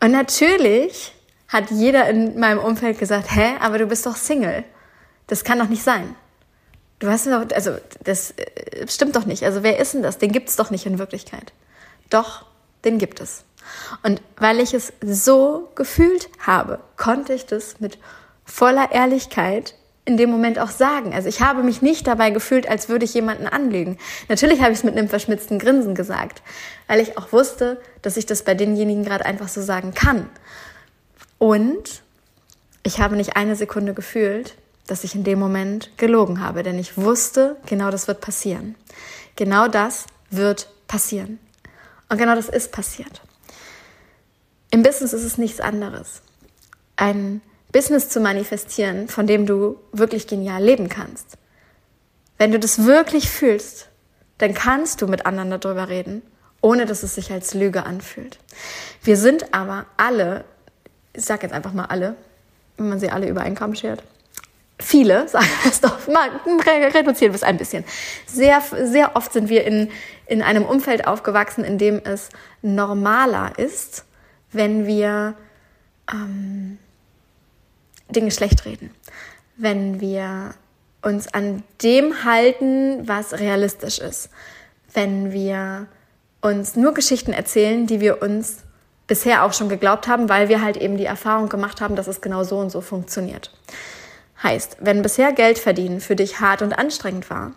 Und 0.00 0.12
natürlich 0.12 1.14
hat 1.48 1.70
jeder 1.70 2.08
in 2.08 2.38
meinem 2.38 2.58
Umfeld 2.58 2.98
gesagt, 2.98 3.34
hä, 3.34 3.54
aber 3.60 3.78
du 3.78 3.86
bist 3.86 4.06
doch 4.06 4.16
Single. 4.16 4.64
Das 5.26 5.44
kann 5.44 5.58
doch 5.58 5.68
nicht 5.68 5.82
sein. 5.82 6.14
Du 6.98 7.08
hast 7.08 7.26
doch, 7.26 7.46
also 7.54 7.76
das 8.04 8.32
äh, 8.32 8.86
stimmt 8.88 9.16
doch 9.16 9.24
nicht. 9.24 9.44
Also 9.44 9.62
wer 9.62 9.78
ist 9.78 9.94
denn 9.94 10.02
das? 10.02 10.18
Den 10.18 10.32
gibt 10.32 10.48
es 10.48 10.56
doch 10.56 10.70
nicht 10.70 10.86
in 10.86 10.98
Wirklichkeit. 10.98 11.52
Doch, 12.10 12.44
den 12.84 12.98
gibt 12.98 13.20
es. 13.20 13.44
Und 14.02 14.22
weil 14.36 14.60
ich 14.60 14.74
es 14.74 14.92
so 15.00 15.68
gefühlt 15.74 16.28
habe, 16.38 16.80
konnte 16.96 17.32
ich 17.32 17.46
das 17.46 17.80
mit 17.80 17.98
voller 18.44 18.92
Ehrlichkeit 18.92 19.74
in 20.04 20.16
dem 20.16 20.30
Moment 20.30 20.58
auch 20.58 20.70
sagen. 20.70 21.12
Also 21.12 21.28
ich 21.28 21.42
habe 21.42 21.62
mich 21.62 21.82
nicht 21.82 22.06
dabei 22.06 22.30
gefühlt, 22.30 22.66
als 22.66 22.88
würde 22.88 23.04
ich 23.04 23.12
jemanden 23.12 23.46
anlügen. 23.46 23.98
Natürlich 24.28 24.62
habe 24.62 24.72
ich 24.72 24.78
es 24.78 24.84
mit 24.84 24.96
einem 24.96 25.08
verschmitzten 25.08 25.58
Grinsen 25.58 25.94
gesagt, 25.94 26.42
weil 26.86 27.00
ich 27.00 27.18
auch 27.18 27.30
wusste, 27.30 27.78
dass 28.00 28.16
ich 28.16 28.24
das 28.24 28.42
bei 28.42 28.54
denjenigen 28.54 29.04
gerade 29.04 29.26
einfach 29.26 29.48
so 29.48 29.60
sagen 29.60 29.92
kann. 29.92 30.30
Und 31.36 32.02
ich 32.84 33.00
habe 33.00 33.16
nicht 33.16 33.36
eine 33.36 33.54
Sekunde 33.54 33.92
gefühlt, 33.92 34.54
dass 34.86 35.04
ich 35.04 35.14
in 35.14 35.24
dem 35.24 35.38
Moment 35.38 35.90
gelogen 35.98 36.40
habe, 36.40 36.62
denn 36.62 36.78
ich 36.78 36.96
wusste, 36.96 37.56
genau 37.66 37.90
das 37.90 38.08
wird 38.08 38.22
passieren. 38.22 38.76
Genau 39.36 39.68
das 39.68 40.06
wird 40.30 40.68
passieren. 40.88 41.38
Und 42.08 42.16
genau 42.16 42.34
das 42.34 42.48
ist 42.48 42.72
passiert. 42.72 43.20
Im 44.70 44.82
Business 44.82 45.12
ist 45.12 45.24
es 45.24 45.38
nichts 45.38 45.60
anderes. 45.60 46.22
Ein 46.96 47.40
Business 47.72 48.08
zu 48.08 48.20
manifestieren, 48.20 49.08
von 49.08 49.26
dem 49.26 49.46
du 49.46 49.78
wirklich 49.92 50.26
genial 50.26 50.62
leben 50.62 50.88
kannst. 50.88 51.36
Wenn 52.38 52.52
du 52.52 52.58
das 52.58 52.84
wirklich 52.84 53.30
fühlst, 53.30 53.88
dann 54.38 54.54
kannst 54.54 55.02
du 55.02 55.06
mit 55.06 55.26
anderen 55.26 55.60
darüber 55.60 55.88
reden, 55.88 56.22
ohne 56.60 56.86
dass 56.86 57.02
es 57.02 57.14
sich 57.14 57.32
als 57.32 57.54
Lüge 57.54 57.84
anfühlt. 57.84 58.38
Wir 59.02 59.16
sind 59.16 59.52
aber 59.54 59.86
alle, 59.96 60.44
ich 61.12 61.24
sag 61.24 61.42
jetzt 61.42 61.52
einfach 61.52 61.72
mal 61.72 61.86
alle, 61.86 62.14
wenn 62.76 62.88
man 62.88 63.00
sie 63.00 63.10
alle 63.10 63.28
über 63.28 63.40
einen 63.42 63.56
Kamm 63.56 63.74
schert, 63.74 64.02
viele, 64.80 65.28
sagen 65.28 65.48
wir 65.62 65.70
es 65.70 65.80
doch, 65.80 66.06
mal 66.08 66.30
reduzieren 66.94 67.32
wir 67.32 67.36
es 67.36 67.42
ein 67.42 67.56
bisschen. 67.56 67.84
Sehr, 68.26 68.62
sehr 68.82 69.16
oft 69.16 69.32
sind 69.32 69.48
wir 69.48 69.64
in, 69.64 69.90
in 70.26 70.42
einem 70.42 70.64
Umfeld 70.64 71.06
aufgewachsen, 71.06 71.64
in 71.64 71.78
dem 71.78 72.00
es 72.04 72.28
normaler 72.62 73.58
ist, 73.58 74.04
wenn 74.52 74.86
wir 74.86 75.34
ähm, 76.12 76.78
Dinge 78.10 78.30
schlecht 78.30 78.64
reden, 78.64 78.90
wenn 79.56 80.00
wir 80.00 80.54
uns 81.02 81.32
an 81.32 81.62
dem 81.82 82.24
halten, 82.24 83.06
was 83.06 83.38
realistisch 83.38 83.98
ist, 83.98 84.30
wenn 84.94 85.32
wir 85.32 85.86
uns 86.40 86.76
nur 86.76 86.94
Geschichten 86.94 87.32
erzählen, 87.32 87.86
die 87.86 88.00
wir 88.00 88.22
uns 88.22 88.64
bisher 89.06 89.44
auch 89.44 89.52
schon 89.52 89.68
geglaubt 89.68 90.06
haben, 90.06 90.28
weil 90.28 90.48
wir 90.48 90.62
halt 90.62 90.76
eben 90.76 90.96
die 90.96 91.06
Erfahrung 91.06 91.48
gemacht 91.48 91.80
haben, 91.80 91.96
dass 91.96 92.06
es 92.06 92.20
genau 92.20 92.44
so 92.44 92.58
und 92.58 92.70
so 92.70 92.80
funktioniert. 92.80 93.52
Heißt, 94.42 94.76
wenn 94.80 95.02
bisher 95.02 95.32
Geld 95.32 95.58
verdienen 95.58 96.00
für 96.00 96.14
dich 96.14 96.40
hart 96.40 96.62
und 96.62 96.78
anstrengend 96.78 97.28
war, 97.30 97.52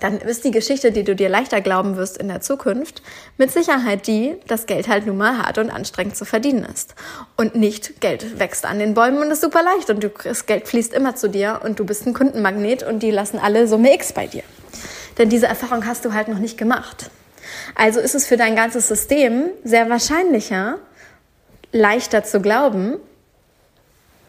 dann 0.00 0.18
ist 0.18 0.44
die 0.44 0.50
Geschichte, 0.50 0.90
die 0.90 1.04
du 1.04 1.14
dir 1.14 1.28
leichter 1.28 1.60
glauben 1.60 1.96
wirst 1.96 2.18
in 2.18 2.28
der 2.28 2.40
Zukunft, 2.40 3.02
mit 3.36 3.52
Sicherheit 3.52 4.06
die, 4.06 4.34
dass 4.46 4.66
Geld 4.66 4.88
halt 4.88 5.06
nun 5.06 5.16
mal 5.16 5.38
hart 5.38 5.58
und 5.58 5.70
anstrengend 5.70 6.16
zu 6.16 6.24
verdienen 6.24 6.64
ist. 6.64 6.94
Und 7.36 7.54
nicht 7.54 8.00
Geld 8.00 8.38
wächst 8.40 8.64
an 8.64 8.78
den 8.78 8.94
Bäumen 8.94 9.18
und 9.18 9.30
ist 9.30 9.42
super 9.42 9.62
leicht 9.62 9.90
und 9.90 10.02
du, 10.02 10.08
das 10.08 10.46
Geld 10.46 10.66
fließt 10.66 10.92
immer 10.92 11.14
zu 11.14 11.28
dir 11.28 11.60
und 11.62 11.78
du 11.78 11.84
bist 11.84 12.06
ein 12.06 12.14
Kundenmagnet 12.14 12.82
und 12.82 13.00
die 13.00 13.10
lassen 13.10 13.38
alle 13.38 13.68
Summe 13.68 13.94
X 13.94 14.12
bei 14.12 14.26
dir. 14.26 14.42
Denn 15.18 15.28
diese 15.28 15.46
Erfahrung 15.46 15.86
hast 15.86 16.04
du 16.04 16.12
halt 16.12 16.28
noch 16.28 16.38
nicht 16.38 16.58
gemacht. 16.58 17.10
Also 17.74 18.00
ist 18.00 18.14
es 18.14 18.26
für 18.26 18.36
dein 18.36 18.56
ganzes 18.56 18.88
System 18.88 19.50
sehr 19.62 19.88
wahrscheinlicher, 19.88 20.78
leichter 21.70 22.24
zu 22.24 22.40
glauben, 22.40 22.96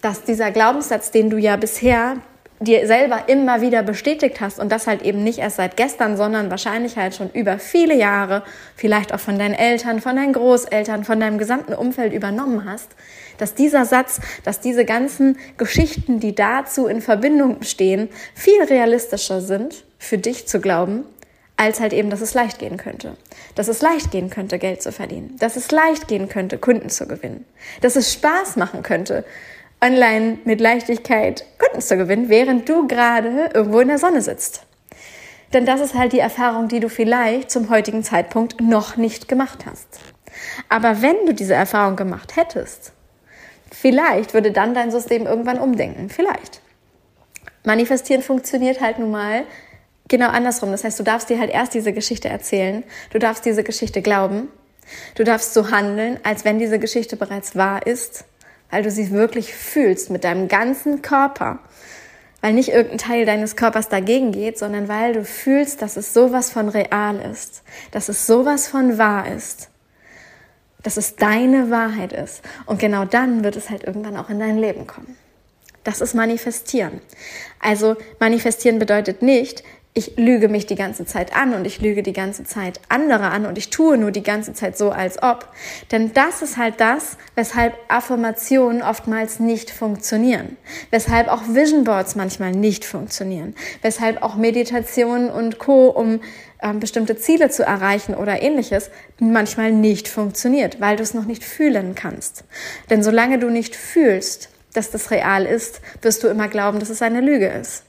dass 0.02 0.24
dieser 0.24 0.52
Glaubenssatz, 0.52 1.12
den 1.12 1.30
du 1.30 1.38
ja 1.38 1.56
bisher 1.56 2.18
dir 2.64 2.88
selber 2.88 3.28
immer 3.28 3.62
wieder 3.62 3.84
bestätigt 3.84 4.42
hast 4.42 4.60
und 4.60 4.72
das 4.72 4.88
halt 4.88 5.02
eben 5.02 5.24
nicht 5.24 5.40
erst 5.40 5.58
seit 5.58 5.78
gestern, 5.78 6.18
sondern 6.18 6.50
wahrscheinlich 6.50 6.98
halt 6.98 7.16
schon 7.16 7.30
über 7.32 7.60
viele 7.60 7.96
Jahre, 7.96 8.44
vielleicht 8.76 9.14
auch 9.14 9.20
von 9.20 9.38
deinen 9.38 9.54
Eltern, 9.54 10.02
von 10.02 10.16
deinen 10.16 10.34
Großeltern, 10.34 11.04
von 11.04 11.20
deinem 11.20 11.38
gesamten 11.38 11.74
Umfeld 11.74 12.14
übernommen 12.14 12.66
hast, 12.66 12.90
dass 13.38 13.56
dieser 13.56 13.86
Satz, 13.86 14.20
dass 14.44 14.60
diese 14.60 14.86
ganzen 14.86 15.38
Geschichten, 15.58 16.20
die 16.20 16.36
dazu 16.36 16.88
in 16.88 17.02
Verbindung 17.02 17.64
stehen, 17.64 18.10
viel 18.36 18.64
realistischer 18.64 19.42
sind 19.42 19.84
für 19.98 20.18
dich 20.18 20.48
zu 20.48 20.60
glauben, 20.60 21.06
als 21.56 21.80
halt 21.80 21.94
eben, 21.94 22.10
dass 22.10 22.22
es 22.22 22.34
leicht 22.34 22.60
gehen 22.60 22.78
könnte. 22.78 23.16
Dass 23.56 23.68
es 23.68 23.82
leicht 23.82 24.12
gehen 24.12 24.30
könnte, 24.30 24.60
Geld 24.60 24.82
zu 24.82 24.92
verdienen. 24.92 25.36
Dass 25.40 25.56
es 25.56 25.72
leicht 25.72 26.08
gehen 26.08 26.28
könnte, 26.28 26.58
Kunden 26.58 26.90
zu 26.90 27.08
gewinnen. 27.08 27.46
Dass 27.82 27.96
es 27.96 28.12
Spaß 28.12 28.56
machen 28.56 28.84
könnte, 28.84 29.24
online 29.84 30.38
mit 30.46 30.62
Leichtigkeit 30.62 31.46
Kunden 31.60 31.82
zu 31.82 31.98
gewinnen, 31.98 32.30
während 32.30 32.70
du 32.70 32.88
gerade 32.88 33.50
irgendwo 33.54 33.82
in 33.82 33.90
der 33.90 34.00
Sonne 34.00 34.22
sitzt. 34.22 34.66
Denn 35.52 35.66
das 35.66 35.82
ist 35.82 35.94
halt 35.94 36.14
die 36.14 36.20
Erfahrung, 36.20 36.68
die 36.70 36.80
du 36.80 36.90
vielleicht 36.90 37.52
zum 37.52 37.70
heutigen 37.70 38.02
Zeitpunkt 38.02 38.62
noch 38.62 38.96
nicht 38.96 39.28
gemacht 39.28 39.66
hast. 39.70 40.00
Aber 40.70 41.02
wenn 41.02 41.26
du 41.26 41.34
diese 41.34 41.54
Erfahrung 41.54 41.96
gemacht 41.96 42.38
hättest, 42.38 42.94
vielleicht 43.72 44.34
würde 44.34 44.52
dann 44.52 44.74
dein 44.74 44.90
System 44.90 45.28
irgendwann 45.28 45.60
umdenken. 45.60 46.10
Vielleicht. 46.10 46.62
Manifestieren 47.66 48.24
funktioniert 48.24 48.82
halt 48.82 49.00
nun 49.00 49.12
mal 49.12 49.44
genau 50.08 50.30
andersrum. 50.30 50.72
Das 50.72 50.84
heißt, 50.84 51.00
du 51.00 51.04
darfst 51.04 51.30
dir 51.30 51.40
halt 51.40 51.52
erst 51.52 51.74
diese 51.74 51.94
Geschichte 51.94 52.30
erzählen. 52.30 52.84
Du 53.12 53.20
darfst 53.20 53.46
diese 53.46 53.64
Geschichte 53.64 54.02
glauben. 54.02 54.48
Du 55.16 55.24
darfst 55.24 55.54
so 55.54 55.72
handeln, 55.72 56.20
als 56.24 56.46
wenn 56.46 56.58
diese 56.58 56.80
Geschichte 56.80 57.16
bereits 57.16 57.56
wahr 57.56 57.86
ist 57.86 58.26
weil 58.74 58.82
du 58.82 58.90
sie 58.90 59.12
wirklich 59.12 59.54
fühlst 59.54 60.10
mit 60.10 60.24
deinem 60.24 60.48
ganzen 60.48 61.04
Körper. 61.04 61.60
Weil 62.42 62.54
nicht 62.54 62.70
irgendein 62.70 62.98
Teil 62.98 63.26
deines 63.28 63.56
Körpers 63.56 63.88
dagegen 63.88 64.32
geht, 64.32 64.58
sondern 64.58 64.88
weil 64.88 65.14
du 65.14 65.24
fühlst, 65.24 65.84
dass 65.84 65.96
es 65.96 66.12
sowas 66.12 66.50
von 66.50 66.70
real 66.70 67.20
ist, 67.20 67.62
dass 67.92 68.10
es 68.10 68.26
sowas 68.26 68.68
von 68.68 68.98
wahr 68.98 69.32
ist, 69.32 69.70
dass 70.82 70.98
es 70.98 71.18
deine 71.18 71.70
Wahrheit 71.70 72.14
ist. 72.14 72.42
Und 72.66 72.80
genau 72.80 73.06
dann 73.06 73.44
wird 73.44 73.58
es 73.58 73.70
halt 73.70 73.84
irgendwann 73.84 74.18
auch 74.18 74.32
in 74.32 74.40
dein 74.40 74.58
Leben 74.58 74.88
kommen. 74.88 75.18
Das 75.84 76.02
ist 76.02 76.16
manifestieren. 76.16 77.00
Also 77.60 77.96
manifestieren 78.20 78.80
bedeutet 78.80 79.22
nicht, 79.22 79.64
ich 79.96 80.18
lüge 80.18 80.50
mich 80.50 80.66
die 80.66 80.76
ganze 80.76 81.06
Zeit 81.06 81.36
an 81.36 81.54
und 81.54 81.66
ich 81.66 81.80
lüge 81.80 82.02
die 82.02 82.14
ganze 82.14 82.44
Zeit 82.44 82.80
andere 82.90 83.26
an 83.26 83.46
und 83.46 83.60
ich 83.60 83.70
tue 83.70 83.98
nur 83.98 84.10
die 84.10 84.24
ganze 84.24 84.54
Zeit 84.54 84.76
so, 84.76 84.90
als 84.90 85.22
ob. 85.22 85.48
Denn 85.92 86.14
das 86.14 86.42
ist 86.42 86.58
halt 86.58 86.80
das, 86.80 87.18
weshalb 87.36 87.76
Affirmationen 87.90 88.82
oftmals 88.82 89.40
nicht 89.40 89.70
funktionieren. 89.70 90.58
Weshalb 90.90 91.28
auch 91.28 91.44
Vision 91.48 91.84
Boards 91.84 92.16
manchmal 92.16 92.54
nicht 92.54 92.86
funktionieren. 92.86 93.54
Weshalb 93.84 94.24
auch 94.24 94.36
Meditationen 94.36 95.30
und 95.30 95.60
Co., 95.60 95.90
um 95.90 96.22
ähm, 96.64 96.80
bestimmte 96.80 97.16
Ziele 97.16 97.50
zu 97.50 97.64
erreichen 97.64 98.16
oder 98.16 98.42
ähnliches, 98.42 98.90
manchmal 99.20 99.72
nicht 99.72 100.08
funktioniert, 100.08 100.82
weil 100.82 100.96
du 100.96 101.04
es 101.04 101.14
noch 101.14 101.26
nicht 101.26 101.44
fühlen 101.44 101.94
kannst. 101.94 102.46
Denn 102.90 103.04
solange 103.04 103.38
du 103.38 103.52
nicht 103.52 103.76
fühlst, 103.76 104.50
dass 104.74 104.90
das 104.90 105.12
real 105.12 105.46
ist, 105.46 105.82
wirst 106.02 106.24
du 106.24 106.30
immer 106.30 106.48
glauben, 106.48 106.80
dass 106.80 106.90
es 106.90 107.04
eine 107.04 107.22
Lüge 107.22 107.48
ist. 107.48 107.84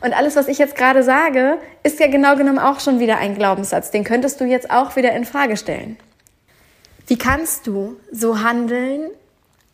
Und 0.00 0.12
alles, 0.12 0.36
was 0.36 0.48
ich 0.48 0.58
jetzt 0.58 0.76
gerade 0.76 1.02
sage, 1.02 1.58
ist 1.82 2.00
ja 2.00 2.08
genau 2.08 2.36
genommen 2.36 2.58
auch 2.58 2.80
schon 2.80 3.00
wieder 3.00 3.18
ein 3.18 3.34
Glaubenssatz. 3.34 3.90
Den 3.90 4.04
könntest 4.04 4.40
du 4.40 4.44
jetzt 4.44 4.70
auch 4.70 4.96
wieder 4.96 5.12
in 5.12 5.24
Frage 5.24 5.56
stellen. 5.56 5.96
Wie 7.06 7.18
kannst 7.18 7.66
du 7.66 7.96
so 8.10 8.42
handeln, 8.42 9.10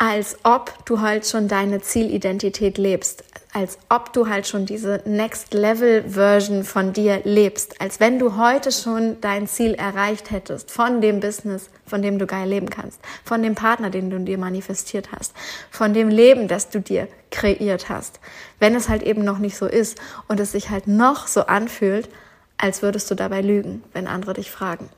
als 0.01 0.39
ob 0.45 0.87
du 0.87 1.03
halt 1.03 1.27
schon 1.27 1.47
deine 1.47 1.83
Zielidentität 1.83 2.79
lebst, 2.79 3.23
als 3.53 3.77
ob 3.91 4.15
du 4.15 4.31
halt 4.31 4.47
schon 4.47 4.65
diese 4.65 5.03
Next 5.05 5.53
Level 5.53 6.09
Version 6.09 6.65
von 6.65 6.95
dir 6.95 7.21
lebst, 7.25 7.79
als 7.83 8.01
wenn 8.01 8.19
du 8.19 8.39
heute 8.39 8.73
schon 8.73 9.21
dein 9.21 9.47
Ziel 9.47 9.75
erreicht 9.75 10.31
hättest 10.31 10.71
von 10.71 11.03
dem 11.03 11.21
Business, 11.21 11.69
von 11.85 12.01
dem 12.01 12.19
du 12.19 12.27
geil 12.27 12.49
leben 12.49 12.71
kannst, 12.71 12.99
von 13.25 13.43
dem 13.43 13.55
Partner, 13.55 13.91
den 13.91 14.09
du 14.09 14.19
dir 14.21 14.39
manifestiert 14.39 15.11
hast, 15.13 15.35
von 15.71 15.93
dem 15.93 16.09
Leben, 16.09 16.49
das 16.49 16.71
du 16.71 16.81
dir 16.81 17.07
kreiert 17.31 17.91
hast. 17.91 18.21
Wenn 18.59 18.75
es 18.75 18.89
halt 18.89 19.03
eben 19.03 19.23
noch 19.23 19.39
nicht 19.39 19.59
so 19.59 19.67
ist 19.67 19.99
und 20.29 20.41
es 20.41 20.53
sich 20.53 20.71
halt 20.71 20.87
noch 20.87 21.27
so 21.27 21.43
anfühlt, 21.43 22.09
als 22.57 22.81
würdest 22.81 23.11
du 23.11 23.15
dabei 23.15 23.43
lügen, 23.43 23.85
wenn 23.93 24.07
andere 24.07 24.33
dich 24.33 24.51
fragen. 24.51 24.89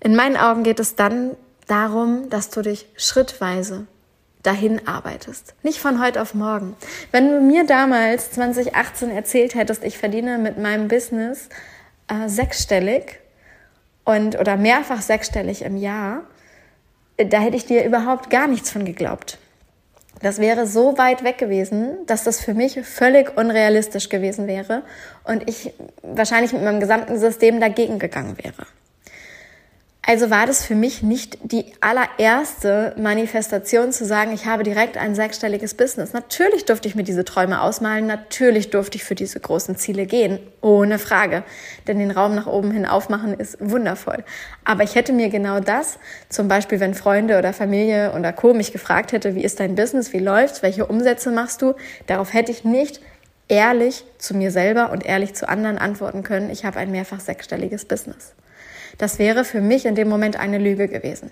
In 0.00 0.16
meinen 0.16 0.38
Augen 0.38 0.62
geht 0.62 0.80
es 0.80 0.96
dann 0.96 1.36
darum, 1.66 2.28
dass 2.30 2.50
du 2.50 2.62
dich 2.62 2.86
schrittweise 2.96 3.86
dahin 4.42 4.86
arbeitest. 4.86 5.54
Nicht 5.62 5.78
von 5.78 6.02
heute 6.02 6.20
auf 6.20 6.34
morgen. 6.34 6.76
Wenn 7.12 7.28
du 7.28 7.40
mir 7.40 7.64
damals 7.64 8.32
2018 8.32 9.10
erzählt 9.10 9.54
hättest, 9.54 9.84
ich 9.84 9.98
verdiene 9.98 10.38
mit 10.38 10.58
meinem 10.58 10.88
Business 10.88 11.48
äh, 12.08 12.28
sechsstellig 12.28 13.20
und 14.04 14.38
oder 14.38 14.56
mehrfach 14.56 15.00
sechsstellig 15.00 15.62
im 15.62 15.76
Jahr, 15.76 16.22
da 17.16 17.38
hätte 17.38 17.56
ich 17.56 17.66
dir 17.66 17.84
überhaupt 17.84 18.30
gar 18.30 18.48
nichts 18.48 18.70
von 18.70 18.84
geglaubt. 18.84 19.38
Das 20.20 20.38
wäre 20.38 20.66
so 20.66 20.98
weit 20.98 21.24
weg 21.24 21.38
gewesen, 21.38 21.98
dass 22.06 22.24
das 22.24 22.40
für 22.40 22.54
mich 22.54 22.80
völlig 22.84 23.36
unrealistisch 23.36 24.08
gewesen 24.08 24.46
wäre 24.46 24.82
und 25.24 25.48
ich 25.48 25.72
wahrscheinlich 26.02 26.52
mit 26.52 26.62
meinem 26.62 26.80
gesamten 26.80 27.18
System 27.18 27.60
dagegen 27.60 27.98
gegangen 27.98 28.36
wäre. 28.38 28.66
Also 30.04 30.30
war 30.30 30.46
das 30.46 30.64
für 30.64 30.74
mich 30.74 31.04
nicht 31.04 31.38
die 31.44 31.74
allererste 31.80 32.92
Manifestation 32.98 33.92
zu 33.92 34.04
sagen, 34.04 34.32
ich 34.32 34.46
habe 34.46 34.64
direkt 34.64 34.96
ein 34.96 35.14
sechsstelliges 35.14 35.74
Business. 35.74 36.12
Natürlich 36.12 36.64
durfte 36.64 36.88
ich 36.88 36.96
mir 36.96 37.04
diese 37.04 37.24
Träume 37.24 37.62
ausmalen, 37.62 38.06
natürlich 38.06 38.70
durfte 38.70 38.96
ich 38.96 39.04
für 39.04 39.14
diese 39.14 39.38
großen 39.38 39.76
Ziele 39.76 40.06
gehen, 40.06 40.40
ohne 40.60 40.98
Frage. 40.98 41.44
Denn 41.86 42.00
den 42.00 42.10
Raum 42.10 42.34
nach 42.34 42.48
oben 42.48 42.72
hin 42.72 42.84
aufmachen 42.84 43.34
ist 43.38 43.58
wundervoll. 43.60 44.24
Aber 44.64 44.82
ich 44.82 44.96
hätte 44.96 45.12
mir 45.12 45.28
genau 45.28 45.60
das, 45.60 46.00
zum 46.28 46.48
Beispiel 46.48 46.80
wenn 46.80 46.94
Freunde 46.94 47.38
oder 47.38 47.52
Familie 47.52 48.12
oder 48.18 48.32
Co. 48.32 48.54
mich 48.54 48.72
gefragt 48.72 49.12
hätte, 49.12 49.36
wie 49.36 49.44
ist 49.44 49.60
dein 49.60 49.76
Business, 49.76 50.12
wie 50.12 50.18
läuft's, 50.18 50.64
welche 50.64 50.84
Umsätze 50.84 51.30
machst 51.30 51.62
du, 51.62 51.74
darauf 52.08 52.34
hätte 52.34 52.50
ich 52.50 52.64
nicht 52.64 53.00
ehrlich 53.46 54.04
zu 54.18 54.34
mir 54.34 54.50
selber 54.50 54.90
und 54.90 55.06
ehrlich 55.06 55.34
zu 55.34 55.48
anderen 55.48 55.78
antworten 55.78 56.24
können, 56.24 56.50
ich 56.50 56.64
habe 56.64 56.80
ein 56.80 56.90
mehrfach 56.90 57.20
sechsstelliges 57.20 57.84
Business. 57.84 58.34
Das 58.98 59.18
wäre 59.18 59.44
für 59.44 59.60
mich 59.60 59.86
in 59.86 59.94
dem 59.94 60.08
Moment 60.08 60.38
eine 60.38 60.58
Lüge 60.58 60.88
gewesen. 60.88 61.30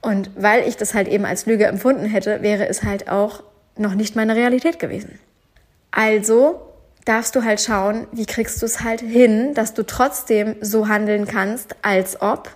Und 0.00 0.30
weil 0.36 0.68
ich 0.68 0.76
das 0.76 0.94
halt 0.94 1.08
eben 1.08 1.24
als 1.24 1.46
Lüge 1.46 1.66
empfunden 1.66 2.04
hätte, 2.04 2.42
wäre 2.42 2.68
es 2.68 2.82
halt 2.82 3.08
auch 3.08 3.42
noch 3.76 3.94
nicht 3.94 4.16
meine 4.16 4.36
Realität 4.36 4.78
gewesen. 4.78 5.18
Also 5.90 6.60
darfst 7.04 7.34
du 7.36 7.44
halt 7.44 7.60
schauen, 7.60 8.06
wie 8.12 8.26
kriegst 8.26 8.60
du 8.60 8.66
es 8.66 8.82
halt 8.82 9.00
hin, 9.00 9.54
dass 9.54 9.74
du 9.74 9.84
trotzdem 9.84 10.56
so 10.60 10.88
handeln 10.88 11.26
kannst, 11.26 11.76
als 11.82 12.20
ob, 12.20 12.50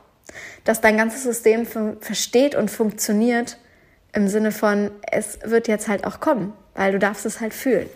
dass 0.65 0.81
dein 0.81 0.97
ganzes 0.97 1.23
System 1.23 1.67
versteht 2.01 2.55
und 2.55 2.71
funktioniert 2.71 3.59
im 4.13 4.29
Sinne 4.29 4.53
von, 4.53 4.91
es 5.11 5.39
wird 5.45 5.69
jetzt 5.69 5.89
halt 5.89 6.07
auch 6.07 6.21
kommen, 6.21 6.53
weil 6.75 6.93
du 6.93 6.99
darfst 6.99 7.27
es 7.27 7.41
halt 7.41 7.55
fühlen. 7.55 7.89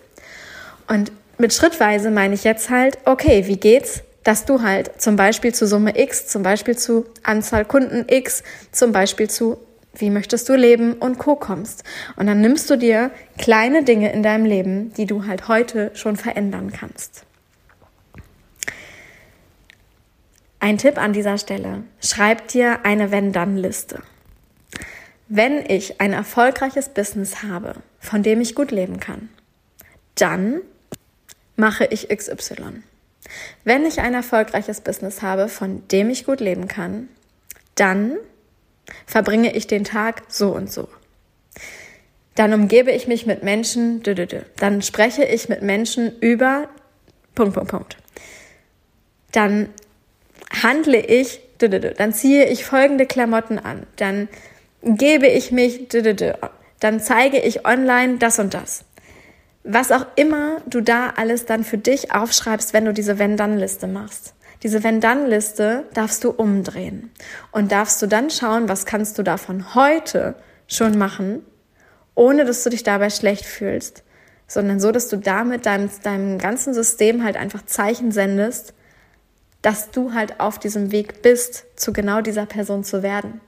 Und 0.89 1.13
mit 1.39 1.53
Schrittweise 1.53 2.11
meine 2.11 2.35
ich 2.35 2.45
jetzt 2.45 2.71
halt, 2.71 2.99
okay, 3.05 3.47
wie 3.47 3.57
geht's? 3.57 4.03
Dass 4.25 4.45
du 4.45 4.63
halt 4.63 5.01
zum 5.01 5.17
Beispiel 5.17 5.55
zu 5.55 5.67
Summe 5.67 5.99
X, 5.99 6.27
zum 6.27 6.43
Beispiel 6.43 6.77
zu 6.77 7.07
Anzahl 7.23 7.65
Kunden 7.65 8.05
X, 8.09 8.43
zum 8.71 8.93
Beispiel 8.93 9.29
zu 9.29 9.59
wie 9.95 10.11
möchtest 10.11 10.49
du 10.49 10.55
leben 10.55 10.95
und 10.95 11.19
Co 11.19 11.37
kommst. 11.37 11.85
Und 12.17 12.27
dann 12.27 12.41
nimmst 12.41 12.71
du 12.71 12.77
dir 12.77 13.11
kleine 13.39 13.85
Dinge 13.85 14.13
in 14.13 14.23
deinem 14.23 14.47
Leben, 14.47 14.93
die 14.95 15.07
du 15.07 15.27
halt 15.27 15.49
heute 15.49 15.91
schon 15.95 16.17
verändern 16.17 16.73
kannst. 16.73 17.25
Ein 20.61 20.79
Tipp 20.79 20.97
an 20.97 21.13
dieser 21.13 21.39
Stelle. 21.39 21.83
Schreib 22.01 22.49
dir 22.49 22.85
eine 22.85 23.11
Wenn-Dann-Liste. 23.11 24.01
Wenn 25.29 25.65
ich 25.67 26.01
ein 26.01 26.13
erfolgreiches 26.13 26.91
Business 26.91 27.43
habe, 27.43 27.75
von 27.99 28.23
dem 28.23 28.41
ich 28.41 28.55
gut 28.55 28.71
leben 28.71 29.01
kann, 29.01 29.29
dann 30.15 30.61
mache 31.57 31.85
ich 31.87 32.09
XY. 32.09 32.83
Wenn 33.65 33.87
ich 33.87 34.01
ein 34.01 34.15
erfolgreiches 34.15 34.81
Business 34.81 35.23
habe, 35.23 35.49
von 35.49 35.87
dem 35.89 36.11
ich 36.11 36.25
gut 36.25 36.41
leben 36.41 36.69
kann, 36.69 37.09
dann 37.75 38.17
verbringe 39.07 39.55
ich 39.55 39.67
den 39.67 39.85
Tag 39.85 40.23
so 40.29 40.51
und 40.51 40.71
so. 40.71 40.89
Dann 42.35 42.53
umgebe 42.53 42.91
ich 42.91 43.07
mich 43.07 43.27
mit 43.27 43.43
Menschen, 43.43 44.03
dann 44.59 44.83
spreche 44.83 45.25
ich 45.25 45.49
mit 45.49 45.63
Menschen 45.63 46.19
über 46.21 46.69
Punkt, 47.35 47.55
Punkt, 47.55 47.71
Punkt. 47.71 47.97
Dann 49.33 49.69
handle 50.63 50.99
ich, 50.99 51.41
dann 51.59 52.13
ziehe 52.13 52.47
ich 52.47 52.65
folgende 52.65 53.07
Klamotten 53.07 53.59
an, 53.59 53.87
dann 53.97 54.29
gebe 54.83 55.29
ich 55.29 55.53
mich, 55.53 55.89
dann 56.81 57.01
zeige 57.01 57.39
ich 57.39 57.67
online 57.67 58.19
das 58.19 58.39
und 58.39 58.55
das 58.55 58.85
was 59.65 59.93
auch 59.93 60.07
immer 60.17 60.61
du 60.67 60.81
da 60.81 61.11
alles 61.17 61.47
dann 61.47 61.65
für 61.65 61.79
dich 61.79 62.13
aufschreibst, 62.13 62.73
wenn 62.73 62.85
du 62.85 62.93
diese 62.93 63.19
Wenn-Dann-Liste 63.19 63.87
machst. 63.87 64.35
Diese 64.63 64.85
Wenn-Dann-Liste 64.85 65.85
darfst 65.95 66.25
du 66.25 66.31
umdrehen 66.31 67.11
und 67.51 67.73
darfst 67.73 68.01
du 68.01 68.07
dann 68.07 68.31
schauen, 68.31 68.69
was 68.69 68.87
kannst 68.87 69.19
du 69.19 69.23
davon 69.23 69.75
heute 69.75 70.35
schon 70.69 70.99
machen, 70.99 71.45
ohne 72.15 72.45
dass 72.45 72.63
du 72.63 72.71
dich 72.71 72.83
dabei 72.83 73.11
schlecht 73.11 73.45
fühlst, 73.45 74.05
sondern 74.47 74.81
so, 74.81 74.93
dass 74.93 75.09
du 75.09 75.17
damit 75.17 75.67
deinem, 75.67 75.91
deinem 76.03 76.39
ganzen 76.39 76.75
System 76.75 77.25
halt 77.25 77.37
einfach 77.37 77.65
Zeichen 77.67 78.13
sendest, 78.13 78.75
dass 79.63 79.91
du 79.91 80.13
halt 80.13 80.41
auf 80.41 80.59
diesem 80.59 80.93
Weg 80.93 81.23
bist, 81.23 81.67
zu 81.77 81.93
genau 81.93 82.21
dieser 82.21 82.47
Person 82.47 82.85
zu 82.85 83.03
werden. 83.03 83.41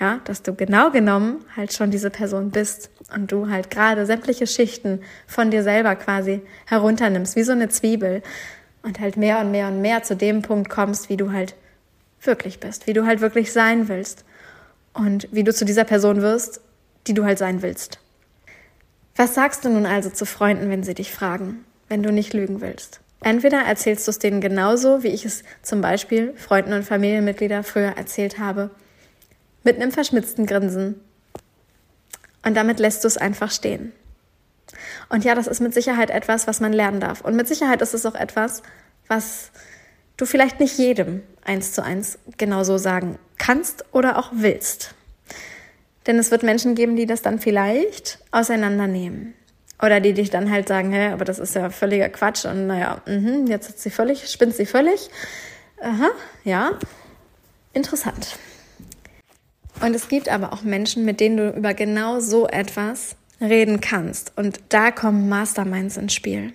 Ja, 0.00 0.20
dass 0.24 0.42
du 0.42 0.54
genau 0.54 0.90
genommen 0.90 1.44
halt 1.56 1.72
schon 1.72 1.90
diese 1.90 2.10
Person 2.10 2.50
bist 2.50 2.90
und 3.14 3.30
du 3.30 3.48
halt 3.50 3.70
gerade 3.70 4.04
sämtliche 4.06 4.46
Schichten 4.46 5.00
von 5.26 5.50
dir 5.50 5.62
selber 5.62 5.94
quasi 5.96 6.40
herunternimmst, 6.66 7.36
wie 7.36 7.42
so 7.42 7.52
eine 7.52 7.68
Zwiebel 7.68 8.22
und 8.82 9.00
halt 9.00 9.16
mehr 9.16 9.38
und 9.38 9.50
mehr 9.50 9.68
und 9.68 9.80
mehr 9.80 10.02
zu 10.02 10.16
dem 10.16 10.42
Punkt 10.42 10.70
kommst, 10.70 11.08
wie 11.08 11.16
du 11.16 11.32
halt 11.32 11.54
wirklich 12.20 12.58
bist, 12.60 12.86
wie 12.86 12.92
du 12.92 13.06
halt 13.06 13.20
wirklich 13.20 13.52
sein 13.52 13.88
willst 13.88 14.24
und 14.92 15.28
wie 15.30 15.44
du 15.44 15.52
zu 15.52 15.64
dieser 15.64 15.84
Person 15.84 16.22
wirst, 16.22 16.60
die 17.06 17.14
du 17.14 17.24
halt 17.24 17.38
sein 17.38 17.62
willst. 17.62 17.98
Was 19.16 19.34
sagst 19.34 19.64
du 19.64 19.68
nun 19.68 19.86
also 19.86 20.10
zu 20.10 20.24
Freunden, 20.24 20.70
wenn 20.70 20.82
sie 20.82 20.94
dich 20.94 21.12
fragen, 21.12 21.64
wenn 21.88 22.02
du 22.02 22.12
nicht 22.12 22.32
lügen 22.32 22.60
willst? 22.60 23.00
Entweder 23.22 23.58
erzählst 23.58 24.06
du 24.06 24.10
es 24.10 24.18
denen 24.18 24.40
genauso, 24.40 25.02
wie 25.02 25.08
ich 25.08 25.24
es 25.24 25.44
zum 25.62 25.80
Beispiel 25.80 26.34
Freunden 26.36 26.72
und 26.72 26.84
Familienmitgliedern 26.84 27.62
früher 27.62 27.96
erzählt 27.96 28.38
habe, 28.38 28.70
mit 29.64 29.76
einem 29.76 29.92
verschmitzten 29.92 30.46
Grinsen. 30.46 31.00
Und 32.44 32.54
damit 32.56 32.80
lässt 32.80 33.04
du 33.04 33.08
es 33.08 33.16
einfach 33.16 33.50
stehen. 33.50 33.92
Und 35.08 35.24
ja, 35.24 35.34
das 35.34 35.46
ist 35.46 35.60
mit 35.60 35.74
Sicherheit 35.74 36.10
etwas, 36.10 36.46
was 36.46 36.60
man 36.60 36.72
lernen 36.72 37.00
darf. 37.00 37.20
Und 37.20 37.36
mit 37.36 37.46
Sicherheit 37.48 37.82
ist 37.82 37.94
es 37.94 38.06
auch 38.06 38.14
etwas, 38.14 38.62
was 39.08 39.50
du 40.16 40.26
vielleicht 40.26 40.60
nicht 40.60 40.78
jedem 40.78 41.22
eins 41.44 41.72
zu 41.72 41.82
eins 41.82 42.18
genauso 42.38 42.78
sagen 42.78 43.18
kannst 43.38 43.84
oder 43.92 44.18
auch 44.18 44.30
willst. 44.32 44.94
Denn 46.06 46.18
es 46.18 46.30
wird 46.30 46.42
Menschen 46.42 46.74
geben, 46.74 46.96
die 46.96 47.06
das 47.06 47.22
dann 47.22 47.38
vielleicht 47.38 48.18
auseinandernehmen. 48.30 49.34
Oder 49.80 50.00
die 50.00 50.12
dich 50.12 50.30
dann 50.30 50.50
halt 50.50 50.68
sagen, 50.68 50.92
hä, 50.92 51.08
aber 51.08 51.24
das 51.24 51.38
ist 51.38 51.54
ja 51.56 51.70
völliger 51.70 52.08
Quatsch 52.08 52.44
und 52.44 52.68
naja, 52.68 53.02
mh, 53.06 53.50
jetzt 53.50 53.68
hat 53.68 53.78
sie 53.78 53.90
völlig, 53.90 54.28
spinnt 54.28 54.54
sie 54.54 54.66
völlig. 54.66 55.10
Aha, 55.80 56.10
ja, 56.44 56.78
interessant. 57.72 58.38
Und 59.82 59.96
es 59.96 60.08
gibt 60.08 60.28
aber 60.28 60.52
auch 60.52 60.62
Menschen, 60.62 61.04
mit 61.04 61.18
denen 61.18 61.36
du 61.36 61.50
über 61.50 61.74
genau 61.74 62.20
so 62.20 62.46
etwas 62.46 63.16
reden 63.40 63.80
kannst. 63.80 64.32
Und 64.36 64.60
da 64.68 64.92
kommen 64.92 65.28
Masterminds 65.28 65.96
ins 65.96 66.14
Spiel. 66.14 66.52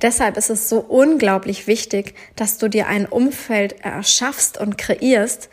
Deshalb 0.00 0.36
ist 0.36 0.50
es 0.50 0.68
so 0.68 0.78
unglaublich 0.78 1.66
wichtig, 1.66 2.14
dass 2.36 2.58
du 2.58 2.68
dir 2.68 2.86
ein 2.86 3.06
Umfeld 3.06 3.80
erschaffst 3.80 4.56
und 4.56 4.78
kreierst 4.78 5.50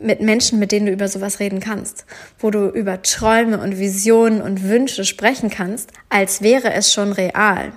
mit 0.00 0.22
Menschen, 0.22 0.58
mit 0.58 0.72
denen 0.72 0.86
du 0.86 0.92
über 0.92 1.06
sowas 1.08 1.38
reden 1.38 1.60
kannst, 1.60 2.06
wo 2.38 2.50
du 2.50 2.68
über 2.68 3.02
Träume 3.02 3.60
und 3.60 3.78
Visionen 3.78 4.40
und 4.40 4.62
Wünsche 4.62 5.04
sprechen 5.04 5.50
kannst, 5.50 5.90
als 6.08 6.40
wäre 6.40 6.72
es 6.72 6.94
schon 6.94 7.12
real, 7.12 7.72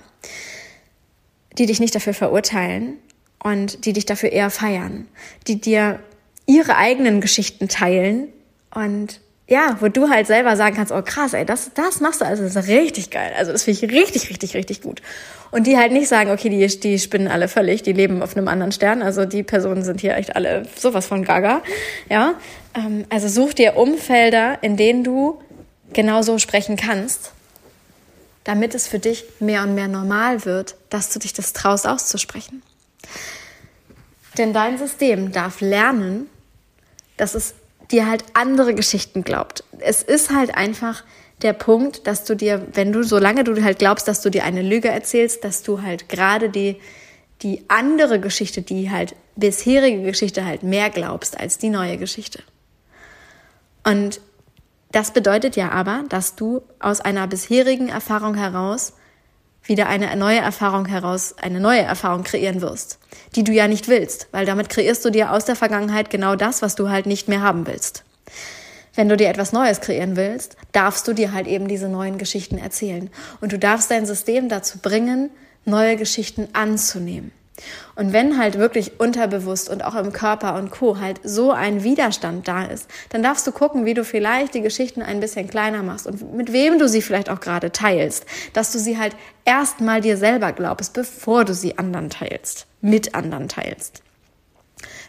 die 1.57 1.65
dich 1.65 1.81
nicht 1.81 1.93
dafür 1.93 2.13
verurteilen 2.13 2.93
und 3.43 3.85
die 3.85 3.91
dich 3.91 4.05
dafür 4.05 4.31
eher 4.31 4.49
feiern, 4.49 5.07
die 5.47 5.59
dir 5.59 5.99
ihre 6.45 6.77
eigenen 6.77 7.19
Geschichten 7.19 7.67
teilen 7.67 8.29
und 8.75 9.19
ja, 9.47 9.77
wo 9.79 9.89
du 9.89 10.09
halt 10.09 10.25
selber 10.25 10.55
sagen 10.55 10.75
kannst, 10.75 10.91
oh 10.91 11.01
krass, 11.03 11.33
ey, 11.33 11.45
das, 11.45 11.71
das 11.75 11.99
machst 11.99 12.21
du, 12.21 12.25
also 12.25 12.43
das 12.43 12.55
ist 12.55 12.67
richtig 12.67 13.11
geil. 13.11 13.31
Also 13.37 13.51
das 13.51 13.63
finde 13.63 13.85
ich 13.85 13.91
richtig, 13.91 14.29
richtig, 14.29 14.55
richtig 14.55 14.81
gut. 14.81 15.03
Und 15.51 15.67
die 15.67 15.77
halt 15.77 15.91
nicht 15.91 16.07
sagen, 16.07 16.31
okay, 16.31 16.49
die, 16.49 16.65
die 16.79 16.97
spinnen 16.97 17.27
alle 17.27 17.47
völlig, 17.47 17.83
die 17.83 17.93
leben 17.93 18.23
auf 18.23 18.35
einem 18.35 18.47
anderen 18.47 18.71
Stern. 18.71 19.03
Also 19.03 19.25
die 19.25 19.43
Personen 19.43 19.83
sind 19.83 20.01
hier 20.01 20.15
echt 20.15 20.35
alle 20.35 20.65
sowas 20.75 21.05
von 21.05 21.23
gaga. 21.23 21.61
Ja, 22.09 22.33
ähm, 22.75 23.05
also 23.09 23.27
such 23.27 23.53
dir 23.53 23.77
Umfelder, 23.77 24.57
in 24.63 24.77
denen 24.77 25.03
du 25.03 25.39
genauso 25.93 26.39
sprechen 26.39 26.75
kannst, 26.75 27.31
damit 28.45 28.73
es 28.73 28.87
für 28.87 28.99
dich 28.99 29.25
mehr 29.39 29.61
und 29.61 29.75
mehr 29.75 29.87
normal 29.87 30.43
wird, 30.45 30.75
dass 30.89 31.09
du 31.11 31.19
dich 31.19 31.33
das 31.33 31.53
traust 31.53 31.87
auszusprechen. 31.87 32.63
Denn 34.39 34.53
dein 34.53 34.79
System 34.79 35.31
darf 35.31 35.61
lernen, 35.61 36.27
dass 37.15 37.35
es 37.35 37.53
dir 37.91 38.09
halt 38.09 38.23
andere 38.33 38.73
Geschichten 38.73 39.23
glaubt. 39.23 39.63
Es 39.79 40.01
ist 40.03 40.31
halt 40.31 40.55
einfach 40.55 41.03
der 41.41 41.53
Punkt, 41.53 42.07
dass 42.07 42.23
du 42.23 42.35
dir, 42.35 42.65
wenn 42.73 42.91
du, 42.91 43.03
solange 43.03 43.43
du 43.43 43.61
halt 43.63 43.79
glaubst, 43.79 44.07
dass 44.07 44.21
du 44.21 44.29
dir 44.29 44.43
eine 44.43 44.61
Lüge 44.61 44.89
erzählst, 44.89 45.43
dass 45.43 45.63
du 45.63 45.81
halt 45.81 46.07
gerade 46.09 46.49
die, 46.49 46.77
die 47.41 47.65
andere 47.67 48.19
Geschichte, 48.19 48.61
die 48.61 48.89
halt 48.89 49.15
bisherige 49.35 50.01
Geschichte 50.03 50.45
halt 50.45 50.63
mehr 50.63 50.89
glaubst 50.89 51.39
als 51.39 51.57
die 51.57 51.69
neue 51.69 51.97
Geschichte. 51.97 52.41
Und 53.83 54.21
Das 54.95 55.11
bedeutet 55.11 55.57
ja 55.57 55.71
aber, 55.71 56.05
dass 56.07 56.37
du 56.37 56.61
aus 56.79 57.01
einer 57.01 57.27
bisherigen 57.27 57.89
Erfahrung 57.89 58.35
heraus 58.35 58.93
wieder 59.65 59.87
eine 59.87 60.15
neue 60.15 60.39
Erfahrung 60.39 60.85
heraus, 60.85 61.35
eine 61.41 61.59
neue 61.59 61.81
Erfahrung 61.81 62.23
kreieren 62.23 62.61
wirst, 62.61 62.99
die 63.35 63.43
du 63.43 63.51
ja 63.51 63.67
nicht 63.67 63.87
willst, 63.87 64.27
weil 64.31 64.45
damit 64.45 64.69
kreierst 64.69 65.03
du 65.05 65.09
dir 65.09 65.31
aus 65.31 65.45
der 65.45 65.55
Vergangenheit 65.55 66.09
genau 66.09 66.35
das, 66.35 66.61
was 66.61 66.75
du 66.75 66.89
halt 66.89 67.05
nicht 67.05 67.27
mehr 67.27 67.41
haben 67.41 67.67
willst. 67.67 68.03
Wenn 68.95 69.09
du 69.09 69.17
dir 69.17 69.27
etwas 69.27 69.51
Neues 69.51 69.81
kreieren 69.81 70.15
willst, 70.15 70.55
darfst 70.71 71.07
du 71.07 71.13
dir 71.13 71.33
halt 71.33 71.47
eben 71.47 71.67
diese 71.67 71.89
neuen 71.89 72.17
Geschichten 72.17 72.57
erzählen. 72.57 73.09
Und 73.41 73.51
du 73.51 73.59
darfst 73.59 73.91
dein 73.91 74.05
System 74.05 74.47
dazu 74.47 74.77
bringen, 74.77 75.31
neue 75.65 75.97
Geschichten 75.97 76.47
anzunehmen. 76.53 77.31
Und 77.95 78.11
wenn 78.11 78.37
halt 78.37 78.57
wirklich 78.57 78.99
unterbewusst 78.99 79.69
und 79.69 79.83
auch 79.83 79.95
im 79.95 80.11
Körper 80.11 80.55
und 80.55 80.71
Co. 80.71 80.99
halt 80.99 81.21
so 81.23 81.51
ein 81.51 81.83
Widerstand 81.83 82.47
da 82.47 82.65
ist, 82.65 82.89
dann 83.09 83.23
darfst 83.23 83.47
du 83.47 83.51
gucken, 83.51 83.85
wie 83.85 83.93
du 83.93 84.03
vielleicht 84.03 84.53
die 84.53 84.61
Geschichten 84.61 85.01
ein 85.01 85.19
bisschen 85.21 85.47
kleiner 85.47 85.81
machst 85.81 86.05
und 86.05 86.33
mit 86.33 86.51
wem 86.51 86.77
du 86.79 86.89
sie 86.89 87.01
vielleicht 87.01 87.29
auch 87.29 87.39
gerade 87.39 87.71
teilst, 87.71 88.25
dass 88.53 88.71
du 88.71 88.79
sie 88.79 88.97
halt 88.97 89.15
erstmal 89.45 90.01
dir 90.01 90.17
selber 90.17 90.51
glaubst, 90.51 90.93
bevor 90.93 91.45
du 91.45 91.53
sie 91.53 91.77
anderen 91.77 92.09
teilst, 92.09 92.67
mit 92.81 93.15
anderen 93.15 93.47
teilst. 93.47 94.01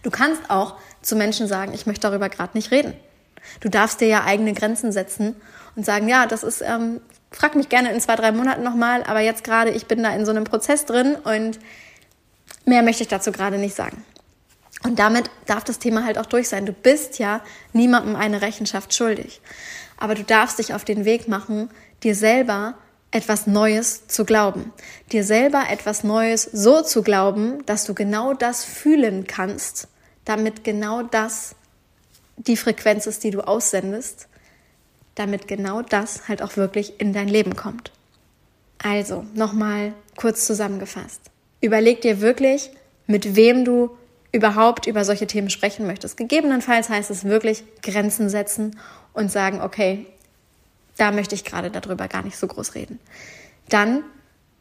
Du 0.02 0.10
kannst 0.10 0.48
auch 0.48 0.76
zu 1.02 1.16
Menschen 1.16 1.48
sagen, 1.48 1.72
ich 1.74 1.86
möchte 1.86 2.08
darüber 2.08 2.28
gerade 2.28 2.56
nicht 2.56 2.70
reden. 2.70 2.94
Du 3.60 3.68
darfst 3.68 4.00
dir 4.00 4.08
ja 4.08 4.24
eigene 4.24 4.52
Grenzen 4.52 4.92
setzen 4.92 5.36
und 5.74 5.84
sagen, 5.84 6.08
ja, 6.08 6.26
das 6.26 6.42
ist, 6.42 6.62
ähm, 6.62 7.00
frag 7.30 7.54
mich 7.54 7.68
gerne 7.68 7.92
in 7.92 8.00
zwei, 8.00 8.16
drei 8.16 8.32
Monaten 8.32 8.62
nochmal, 8.62 9.02
aber 9.04 9.20
jetzt 9.20 9.44
gerade, 9.44 9.70
ich 9.70 9.86
bin 9.86 10.02
da 10.02 10.10
in 10.14 10.24
so 10.24 10.30
einem 10.30 10.44
Prozess 10.44 10.84
drin 10.84 11.16
und 11.16 11.58
Mehr 12.66 12.82
möchte 12.82 13.04
ich 13.04 13.08
dazu 13.08 13.32
gerade 13.32 13.58
nicht 13.58 13.74
sagen. 13.74 14.04
Und 14.82 14.98
damit 14.98 15.30
darf 15.46 15.64
das 15.64 15.78
Thema 15.78 16.04
halt 16.04 16.18
auch 16.18 16.26
durch 16.26 16.48
sein. 16.48 16.66
Du 16.66 16.72
bist 16.72 17.18
ja 17.18 17.40
niemandem 17.72 18.14
eine 18.16 18.42
Rechenschaft 18.42 18.94
schuldig. 18.94 19.40
Aber 19.96 20.14
du 20.14 20.22
darfst 20.22 20.58
dich 20.58 20.74
auf 20.74 20.84
den 20.84 21.04
Weg 21.04 21.28
machen, 21.28 21.70
dir 22.02 22.14
selber 22.14 22.74
etwas 23.10 23.46
Neues 23.46 24.08
zu 24.08 24.24
glauben. 24.24 24.72
Dir 25.12 25.24
selber 25.24 25.64
etwas 25.70 26.04
Neues 26.04 26.42
so 26.42 26.82
zu 26.82 27.02
glauben, 27.02 27.64
dass 27.66 27.84
du 27.84 27.94
genau 27.94 28.34
das 28.34 28.64
fühlen 28.64 29.26
kannst, 29.26 29.88
damit 30.24 30.64
genau 30.64 31.02
das 31.02 31.54
die 32.36 32.56
Frequenz 32.56 33.06
ist, 33.06 33.24
die 33.24 33.30
du 33.30 33.40
aussendest, 33.40 34.28
damit 35.14 35.48
genau 35.48 35.82
das 35.82 36.28
halt 36.28 36.42
auch 36.42 36.56
wirklich 36.56 37.00
in 37.00 37.12
dein 37.12 37.28
Leben 37.28 37.56
kommt. 37.56 37.92
Also, 38.82 39.24
nochmal 39.34 39.94
kurz 40.16 40.44
zusammengefasst. 40.44 41.30
Überleg 41.60 42.00
dir 42.00 42.20
wirklich, 42.20 42.70
mit 43.06 43.36
wem 43.36 43.64
du 43.64 43.96
überhaupt 44.32 44.86
über 44.86 45.04
solche 45.04 45.26
Themen 45.26 45.50
sprechen 45.50 45.86
möchtest. 45.86 46.16
Gegebenenfalls 46.16 46.88
heißt 46.88 47.10
es 47.10 47.24
wirklich 47.24 47.64
Grenzen 47.82 48.28
setzen 48.28 48.78
und 49.12 49.32
sagen, 49.32 49.62
okay, 49.62 50.06
da 50.96 51.12
möchte 51.12 51.34
ich 51.34 51.44
gerade 51.44 51.70
darüber 51.70 52.08
gar 52.08 52.22
nicht 52.22 52.36
so 52.36 52.46
groß 52.46 52.74
reden. 52.74 52.98
Dann, 53.68 54.02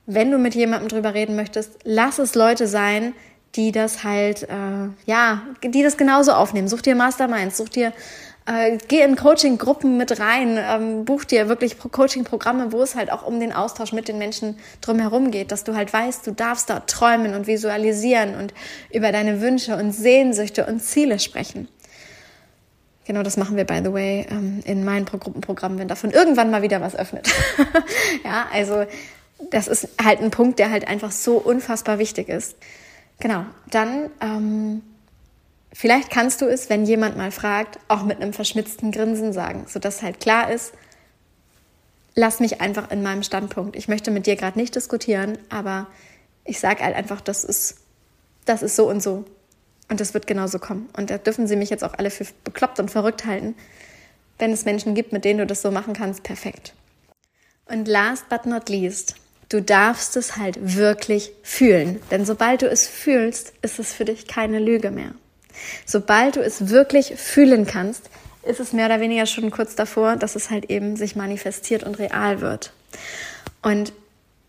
wenn 0.06 0.32
du 0.32 0.38
mit 0.38 0.56
jemandem 0.56 0.90
drüber 0.90 1.14
reden 1.14 1.36
möchtest, 1.36 1.72
lass 1.84 2.20
es 2.20 2.36
Leute 2.36 2.68
sein, 2.68 3.14
die 3.56 3.72
das 3.72 4.04
halt, 4.04 4.44
äh, 4.44 4.90
ja, 5.06 5.44
die 5.64 5.84
das 5.84 5.98
genauso 5.98 6.34
aufnehmen. 6.34 6.68
Such 6.68 6.82
dir 6.82 6.96
Masterminds, 6.96 7.58
such 7.58 7.70
dir 7.70 7.94
äh, 8.46 8.78
geh 8.88 9.02
in 9.02 9.16
Coaching-Gruppen 9.16 9.98
mit 9.98 10.20
rein, 10.20 10.60
ähm, 10.62 11.06
buch 11.06 11.24
dir 11.24 11.50
wirklich 11.50 11.80
Coaching-Programme, 11.80 12.72
wo 12.72 12.82
es 12.84 12.96
halt 12.96 13.12
auch 13.12 13.26
um 13.26 13.40
den 13.40 13.52
Austausch 13.52 13.92
mit 13.92 14.08
den 14.08 14.18
Menschen 14.18 14.58
drumherum 14.82 15.32
geht, 15.32 15.52
dass 15.52 15.64
du 15.64 15.76
halt 15.76 15.92
weißt, 15.92 16.28
du 16.28 16.32
darfst 16.32 16.70
dort 16.70 16.90
träumen 16.90 17.34
und 17.34 17.48
visualisieren 17.48 18.36
und 18.36 18.54
über 18.94 19.12
deine 19.12 19.42
Wünsche 19.42 19.76
und 19.76 19.92
Sehnsüchte 19.92 20.66
und 20.68 20.80
Ziele 20.80 21.20
sprechen. 21.20 21.68
Genau 23.06 23.24
das 23.24 23.38
machen 23.38 23.56
wir, 23.56 23.66
by 23.66 23.82
the 23.84 23.94
way, 23.94 24.28
ähm, 24.30 24.62
in 24.66 24.84
meinen 24.84 25.06
Gruppenprogrammen, 25.06 25.78
wenn 25.80 25.88
davon 25.88 26.12
irgendwann 26.12 26.52
mal 26.52 26.62
wieder 26.62 26.82
was 26.82 26.96
öffnet. 26.96 27.28
ja, 28.24 28.48
also 28.52 28.86
das 29.52 29.68
ist 29.68 29.90
halt 30.04 30.22
ein 30.22 30.32
Punkt, 30.32 30.60
der 30.60 30.72
halt 30.72 30.88
einfach 30.88 31.12
so 31.12 31.38
unfassbar 31.38 32.00
wichtig 32.00 32.30
ist. 32.30 32.56
Genau, 33.20 33.46
dann 33.70 34.10
ähm, 34.22 34.82
Vielleicht 35.78 36.10
kannst 36.10 36.40
du 36.42 36.46
es, 36.46 36.70
wenn 36.70 36.86
jemand 36.86 37.18
mal 37.18 37.32
fragt, 37.32 37.80
auch 37.90 38.04
mit 38.04 38.22
einem 38.22 38.32
verschmitzten 38.32 38.94
Grinsen 38.94 39.34
sagen, 39.34 39.66
sodass 39.68 40.02
halt 40.02 40.22
klar 40.22 40.50
ist, 40.50 40.72
lass 42.16 42.40
mich 42.40 42.62
einfach 42.62 42.92
in 42.92 43.04
meinem 43.04 43.24
Standpunkt. 43.24 43.76
Ich 43.76 43.90
möchte 43.90 44.10
mit 44.10 44.26
dir 44.26 44.38
gerade 44.38 44.58
nicht 44.58 44.74
diskutieren, 44.74 45.38
aber 45.50 45.88
ich 46.46 46.62
sage 46.62 46.82
halt 46.82 46.96
einfach, 46.96 47.20
das 47.20 47.44
ist, 47.44 47.76
das 48.46 48.64
ist 48.64 48.78
so 48.78 48.88
und 48.90 49.04
so. 49.04 49.26
Und 49.90 50.00
das 50.00 50.14
wird 50.14 50.28
genauso 50.28 50.60
kommen. 50.60 50.88
Und 50.96 51.10
da 51.10 51.18
dürfen 51.18 51.46
sie 51.46 51.58
mich 51.58 51.72
jetzt 51.72 51.84
auch 51.84 51.96
alle 51.96 52.10
für 52.10 52.26
bekloppt 52.46 52.80
und 52.80 52.90
verrückt 52.90 53.26
halten. 53.26 53.54
Wenn 54.40 54.54
es 54.54 54.64
Menschen 54.64 54.96
gibt, 54.96 55.12
mit 55.12 55.26
denen 55.26 55.40
du 55.40 55.46
das 55.46 55.62
so 55.62 55.72
machen 55.72 55.94
kannst, 55.94 56.24
perfekt. 56.24 56.74
Und 57.66 57.90
last 57.90 58.30
but 58.30 58.46
not 58.46 58.70
least, 58.70 59.16
du 59.50 59.62
darfst 59.62 60.16
es 60.16 60.38
halt 60.38 60.78
wirklich 60.78 61.34
fühlen. 61.44 62.02
Denn 62.12 62.24
sobald 62.26 62.62
du 62.62 62.70
es 62.70 62.88
fühlst, 62.88 63.52
ist 63.62 63.78
es 63.78 63.92
für 63.92 64.06
dich 64.06 64.26
keine 64.26 64.60
Lüge 64.60 64.90
mehr. 64.90 65.16
Sobald 65.86 66.36
du 66.36 66.42
es 66.42 66.70
wirklich 66.70 67.16
fühlen 67.16 67.66
kannst, 67.66 68.10
ist 68.44 68.60
es 68.60 68.74
mehr 68.74 68.86
oder 68.86 69.00
weniger 69.00 69.26
schon 69.26 69.52
kurz 69.52 69.76
davor, 69.76 70.16
dass 70.16 70.36
es 70.36 70.50
halt 70.50 70.70
eben 70.70 70.96
sich 70.96 71.16
manifestiert 71.16 71.84
und 71.84 72.00
real 72.00 72.42
wird. 72.42 72.74
Und 73.62 73.94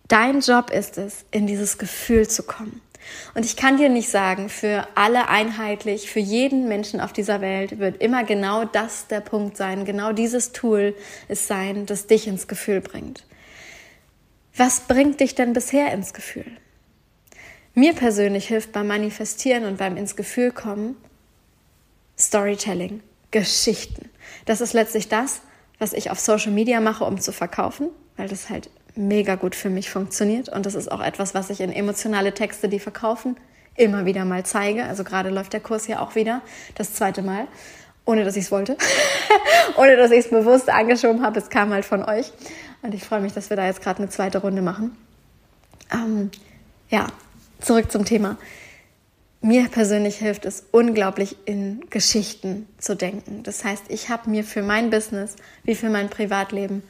dein 0.08 0.40
Job 0.40 0.70
ist 0.70 0.98
es, 0.98 1.24
in 1.30 1.46
dieses 1.46 1.78
Gefühl 1.78 2.28
zu 2.28 2.42
kommen. 2.42 2.80
Und 3.34 3.44
ich 3.44 3.56
kann 3.56 3.76
dir 3.76 3.88
nicht 3.88 4.10
sagen, 4.10 4.48
für 4.48 4.86
alle 4.94 5.28
einheitlich, 5.28 6.10
für 6.10 6.20
jeden 6.20 6.68
Menschen 6.68 7.00
auf 7.00 7.12
dieser 7.12 7.40
Welt 7.40 7.78
wird 7.78 8.02
immer 8.02 8.24
genau 8.24 8.64
das 8.64 9.06
der 9.06 9.20
Punkt 9.20 9.56
sein, 9.56 9.84
genau 9.84 10.12
dieses 10.12 10.52
Tool 10.52 10.94
es 11.28 11.46
sein, 11.46 11.86
das 11.86 12.06
dich 12.06 12.26
ins 12.26 12.48
Gefühl 12.48 12.80
bringt. 12.80 13.24
Was 14.56 14.80
bringt 14.80 15.20
dich 15.20 15.34
denn 15.34 15.52
bisher 15.52 15.92
ins 15.92 16.14
Gefühl? 16.14 16.50
Mir 17.78 17.92
persönlich 17.92 18.48
hilft 18.48 18.72
beim 18.72 18.86
Manifestieren 18.86 19.66
und 19.66 19.76
beim 19.76 19.98
ins 19.98 20.16
Gefühl 20.16 20.50
kommen 20.50 20.96
Storytelling, 22.18 23.02
Geschichten. 23.30 24.08
Das 24.46 24.62
ist 24.62 24.72
letztlich 24.72 25.10
das, 25.10 25.42
was 25.78 25.92
ich 25.92 26.10
auf 26.10 26.18
Social 26.18 26.52
Media 26.52 26.80
mache, 26.80 27.04
um 27.04 27.20
zu 27.20 27.32
verkaufen, 27.32 27.90
weil 28.16 28.28
das 28.28 28.48
halt 28.48 28.70
mega 28.94 29.34
gut 29.34 29.54
für 29.54 29.68
mich 29.68 29.90
funktioniert. 29.90 30.48
Und 30.48 30.64
das 30.64 30.74
ist 30.74 30.90
auch 30.90 31.02
etwas, 31.02 31.34
was 31.34 31.50
ich 31.50 31.60
in 31.60 31.70
emotionale 31.70 32.32
Texte, 32.32 32.70
die 32.70 32.78
verkaufen, 32.78 33.36
immer 33.74 34.06
wieder 34.06 34.24
mal 34.24 34.46
zeige. 34.46 34.84
Also 34.84 35.04
gerade 35.04 35.28
läuft 35.28 35.52
der 35.52 35.60
Kurs 35.60 35.84
hier 35.84 36.00
auch 36.00 36.14
wieder, 36.14 36.40
das 36.76 36.94
zweite 36.94 37.20
Mal, 37.20 37.46
ohne 38.06 38.24
dass 38.24 38.36
ich 38.36 38.44
es 38.46 38.50
wollte, 38.50 38.78
ohne 39.76 39.96
dass 39.96 40.12
ich 40.12 40.20
es 40.20 40.30
bewusst 40.30 40.70
angeschoben 40.70 41.22
habe. 41.22 41.38
Es 41.38 41.50
kam 41.50 41.74
halt 41.74 41.84
von 41.84 42.02
euch. 42.02 42.32
Und 42.80 42.94
ich 42.94 43.04
freue 43.04 43.20
mich, 43.20 43.34
dass 43.34 43.50
wir 43.50 43.58
da 43.58 43.66
jetzt 43.66 43.82
gerade 43.82 43.98
eine 43.98 44.08
zweite 44.08 44.38
Runde 44.38 44.62
machen. 44.62 44.96
Ähm, 45.92 46.30
ja, 46.88 47.08
zurück 47.60 47.90
zum 47.90 48.04
Thema. 48.04 48.38
Mir 49.40 49.68
persönlich 49.68 50.16
hilft 50.16 50.44
es 50.44 50.64
unglaublich 50.72 51.36
in 51.44 51.84
Geschichten 51.90 52.66
zu 52.78 52.96
denken. 52.96 53.42
Das 53.42 53.64
heißt, 53.64 53.84
ich 53.88 54.08
habe 54.08 54.30
mir 54.30 54.44
für 54.44 54.62
mein 54.62 54.90
Business 54.90 55.36
wie 55.62 55.74
für 55.74 55.90
mein 55.90 56.08
Privatleben 56.08 56.82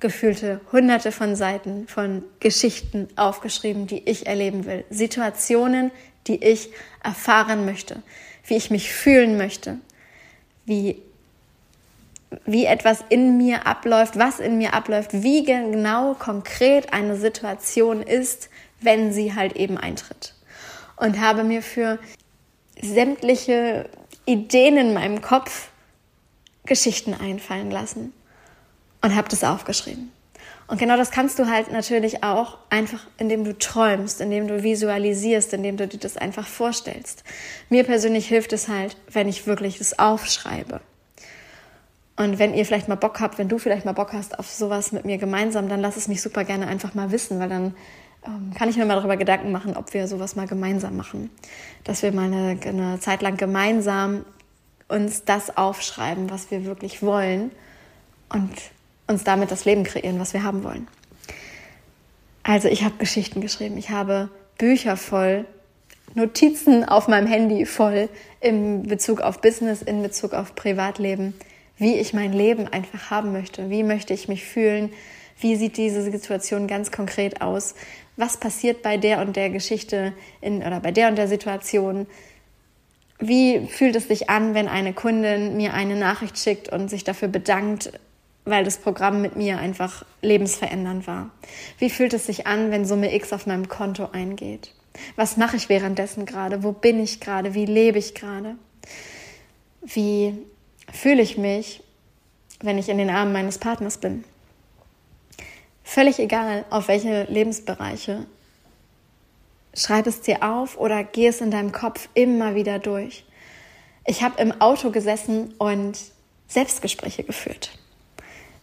gefühlte 0.00 0.60
hunderte 0.72 1.12
von 1.12 1.36
Seiten 1.36 1.86
von 1.88 2.24
Geschichten 2.40 3.08
aufgeschrieben, 3.16 3.86
die 3.86 4.08
ich 4.08 4.26
erleben 4.26 4.66
will. 4.66 4.84
Situationen, 4.90 5.90
die 6.26 6.42
ich 6.42 6.70
erfahren 7.02 7.64
möchte, 7.64 8.02
wie 8.46 8.56
ich 8.56 8.70
mich 8.70 8.92
fühlen 8.92 9.36
möchte, 9.36 9.78
wie, 10.66 11.00
wie 12.44 12.66
etwas 12.66 13.04
in 13.08 13.36
mir 13.36 13.66
abläuft, 13.66 14.18
was 14.18 14.40
in 14.40 14.58
mir 14.58 14.74
abläuft, 14.74 15.12
wie 15.12 15.44
genau 15.44 16.14
konkret 16.14 16.92
eine 16.92 17.16
Situation 17.16 18.02
ist, 18.02 18.48
wenn 18.84 19.12
sie 19.12 19.34
halt 19.34 19.56
eben 19.56 19.78
eintritt. 19.78 20.34
Und 20.96 21.20
habe 21.20 21.44
mir 21.44 21.62
für 21.62 21.98
sämtliche 22.80 23.88
Ideen 24.26 24.76
in 24.76 24.94
meinem 24.94 25.20
Kopf 25.22 25.68
Geschichten 26.66 27.14
einfallen 27.14 27.70
lassen 27.70 28.12
und 29.02 29.14
habe 29.14 29.28
das 29.28 29.44
aufgeschrieben. 29.44 30.10
Und 30.66 30.78
genau 30.78 30.96
das 30.96 31.10
kannst 31.10 31.38
du 31.38 31.46
halt 31.46 31.70
natürlich 31.70 32.24
auch 32.24 32.56
einfach, 32.70 33.06
indem 33.18 33.44
du 33.44 33.56
träumst, 33.58 34.22
indem 34.22 34.48
du 34.48 34.62
visualisierst, 34.62 35.52
indem 35.52 35.76
du 35.76 35.86
dir 35.86 35.98
das 35.98 36.16
einfach 36.16 36.46
vorstellst. 36.46 37.22
Mir 37.68 37.84
persönlich 37.84 38.28
hilft 38.28 38.54
es 38.54 38.68
halt, 38.68 38.96
wenn 39.10 39.28
ich 39.28 39.46
wirklich 39.46 39.76
das 39.76 39.98
aufschreibe. 39.98 40.80
Und 42.16 42.38
wenn 42.38 42.54
ihr 42.54 42.64
vielleicht 42.64 42.88
mal 42.88 42.94
Bock 42.94 43.20
habt, 43.20 43.38
wenn 43.38 43.48
du 43.48 43.58
vielleicht 43.58 43.84
mal 43.84 43.92
Bock 43.92 44.12
hast 44.12 44.38
auf 44.38 44.48
sowas 44.48 44.92
mit 44.92 45.04
mir 45.04 45.18
gemeinsam, 45.18 45.68
dann 45.68 45.80
lass 45.80 45.96
es 45.96 46.08
mich 46.08 46.22
super 46.22 46.44
gerne 46.44 46.66
einfach 46.66 46.94
mal 46.94 47.10
wissen, 47.10 47.40
weil 47.40 47.48
dann 47.48 47.74
kann 48.56 48.68
ich 48.68 48.76
mir 48.76 48.86
mal 48.86 48.96
darüber 48.96 49.16
Gedanken 49.16 49.52
machen, 49.52 49.76
ob 49.76 49.92
wir 49.94 50.08
sowas 50.08 50.36
mal 50.36 50.46
gemeinsam 50.46 50.96
machen. 50.96 51.30
Dass 51.84 52.02
wir 52.02 52.12
mal 52.12 52.32
eine, 52.32 52.58
eine 52.64 53.00
Zeit 53.00 53.22
lang 53.22 53.36
gemeinsam 53.36 54.24
uns 54.88 55.24
das 55.24 55.56
aufschreiben, 55.56 56.30
was 56.30 56.50
wir 56.50 56.64
wirklich 56.64 57.02
wollen 57.02 57.50
und 58.28 58.52
uns 59.06 59.24
damit 59.24 59.50
das 59.50 59.64
Leben 59.64 59.84
kreieren, 59.84 60.18
was 60.18 60.32
wir 60.32 60.42
haben 60.42 60.64
wollen. 60.64 60.88
Also 62.42 62.68
ich 62.68 62.84
habe 62.84 62.96
Geschichten 62.98 63.40
geschrieben, 63.40 63.78
ich 63.78 63.90
habe 63.90 64.28
Bücher 64.58 64.96
voll, 64.96 65.46
Notizen 66.14 66.84
auf 66.84 67.08
meinem 67.08 67.26
Handy 67.26 67.66
voll 67.66 68.08
in 68.40 68.84
Bezug 68.84 69.20
auf 69.20 69.40
Business, 69.40 69.82
in 69.82 70.02
Bezug 70.02 70.32
auf 70.32 70.54
Privatleben, 70.54 71.34
wie 71.76 71.96
ich 71.96 72.12
mein 72.12 72.32
Leben 72.32 72.68
einfach 72.68 73.10
haben 73.10 73.32
möchte. 73.32 73.70
Wie 73.70 73.82
möchte 73.82 74.14
ich 74.14 74.28
mich 74.28 74.44
fühlen? 74.44 74.92
Wie 75.40 75.56
sieht 75.56 75.76
diese 75.76 76.02
Situation 76.02 76.68
ganz 76.68 76.92
konkret 76.92 77.40
aus? 77.40 77.74
Was 78.16 78.38
passiert 78.38 78.82
bei 78.82 78.96
der 78.96 79.20
und 79.20 79.36
der 79.36 79.50
Geschichte 79.50 80.12
in, 80.40 80.62
oder 80.62 80.80
bei 80.80 80.92
der 80.92 81.08
und 81.08 81.16
der 81.16 81.28
Situation? 81.28 82.06
Wie 83.18 83.66
fühlt 83.66 83.96
es 83.96 84.08
sich 84.08 84.30
an, 84.30 84.54
wenn 84.54 84.68
eine 84.68 84.92
Kundin 84.92 85.56
mir 85.56 85.74
eine 85.74 85.96
Nachricht 85.96 86.38
schickt 86.38 86.68
und 86.68 86.88
sich 86.88 87.04
dafür 87.04 87.28
bedankt, 87.28 87.92
weil 88.44 88.64
das 88.64 88.78
Programm 88.78 89.22
mit 89.22 89.36
mir 89.36 89.58
einfach 89.58 90.04
lebensverändernd 90.22 91.06
war? 91.06 91.30
Wie 91.78 91.90
fühlt 91.90 92.14
es 92.14 92.26
sich 92.26 92.46
an, 92.46 92.70
wenn 92.70 92.84
Summe 92.84 93.14
X 93.14 93.32
auf 93.32 93.46
meinem 93.46 93.68
Konto 93.68 94.10
eingeht? 94.12 94.74
Was 95.16 95.36
mache 95.36 95.56
ich 95.56 95.68
währenddessen 95.68 96.26
gerade? 96.26 96.62
Wo 96.62 96.72
bin 96.72 97.00
ich 97.00 97.20
gerade? 97.20 97.54
Wie 97.54 97.66
lebe 97.66 97.98
ich 97.98 98.14
gerade? 98.14 98.56
Wie 99.82 100.38
fühle 100.92 101.22
ich 101.22 101.36
mich, 101.36 101.82
wenn 102.60 102.78
ich 102.78 102.88
in 102.88 102.98
den 102.98 103.10
Armen 103.10 103.32
meines 103.32 103.58
Partners 103.58 103.98
bin? 103.98 104.24
Völlig 105.84 106.18
egal, 106.18 106.64
auf 106.70 106.88
welche 106.88 107.24
Lebensbereiche. 107.24 108.26
Schreib 109.74 110.06
es 110.06 110.22
dir 110.22 110.42
auf 110.42 110.78
oder 110.78 111.04
geh 111.04 111.28
es 111.28 111.40
in 111.40 111.50
deinem 111.50 111.72
Kopf 111.72 112.08
immer 112.14 112.54
wieder 112.54 112.78
durch. 112.78 113.24
Ich 114.06 114.22
habe 114.22 114.40
im 114.40 114.60
Auto 114.60 114.90
gesessen 114.90 115.54
und 115.58 115.98
Selbstgespräche 116.48 117.22
geführt, 117.22 117.78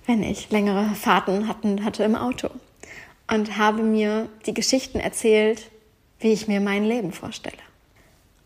wenn 0.05 0.23
ich 0.23 0.49
längere 0.49 0.93
Fahrten 0.95 1.47
hatten, 1.47 1.85
hatte 1.85 2.03
im 2.03 2.15
Auto 2.15 2.49
und 3.29 3.57
habe 3.57 3.83
mir 3.83 4.27
die 4.45 4.53
Geschichten 4.53 4.99
erzählt, 4.99 5.69
wie 6.19 6.33
ich 6.33 6.47
mir 6.47 6.59
mein 6.59 6.83
Leben 6.83 7.11
vorstelle. 7.11 7.57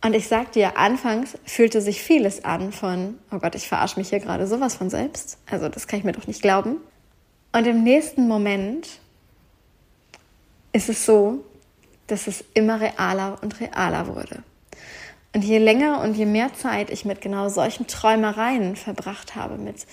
Und 0.04 0.14
ich 0.14 0.28
sag 0.28 0.52
dir, 0.52 0.78
anfangs 0.78 1.38
fühlte 1.46 1.82
sich 1.82 2.02
vieles 2.02 2.46
an 2.46 2.72
von, 2.72 3.18
oh 3.32 3.40
Gott, 3.40 3.56
ich 3.56 3.68
verarsche 3.68 4.00
mich 4.00 4.10
hier 4.10 4.20
gerade 4.20 4.46
sowas 4.46 4.76
von 4.76 4.90
selbst. 4.90 5.40
Also 5.50 5.68
das 5.68 5.88
kann 5.88 6.00
ich 6.00 6.06
mir 6.06 6.12
doch 6.12 6.28
nicht 6.28 6.42
glauben. 6.42 6.78
Und 7.56 7.66
im 7.68 7.84
nächsten 7.84 8.28
Moment 8.28 9.00
ist 10.74 10.90
es 10.90 11.06
so, 11.06 11.42
dass 12.08 12.28
es 12.28 12.44
immer 12.54 12.82
realer 12.82 13.38
und 13.42 13.62
realer 13.62 14.08
wurde. 14.08 14.44
Und 15.34 15.42
je 15.42 15.58
länger 15.60 16.02
und 16.02 16.16
je 16.16 16.26
mehr 16.26 16.54
Zeit 16.54 16.90
ich 16.90 17.06
mit 17.06 17.22
genau 17.22 17.48
solchen 17.48 17.88
Träumereien 17.88 18.76
verbracht 18.76 19.38
habe, 19.38 19.58
mit, 19.58 19.88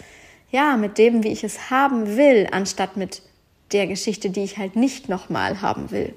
ja, 0.50 0.76
mit 0.76 0.98
dem, 0.98 1.22
wie 1.22 1.28
ich 1.28 1.44
es 1.44 1.70
haben 1.70 2.16
will, 2.16 2.48
anstatt 2.50 2.96
mit 2.96 3.22
der 3.70 3.86
Geschichte, 3.86 4.30
die 4.30 4.42
ich 4.42 4.58
halt 4.58 4.74
nicht 4.74 5.08
nochmal 5.08 5.60
haben 5.60 5.92
will, 5.92 6.16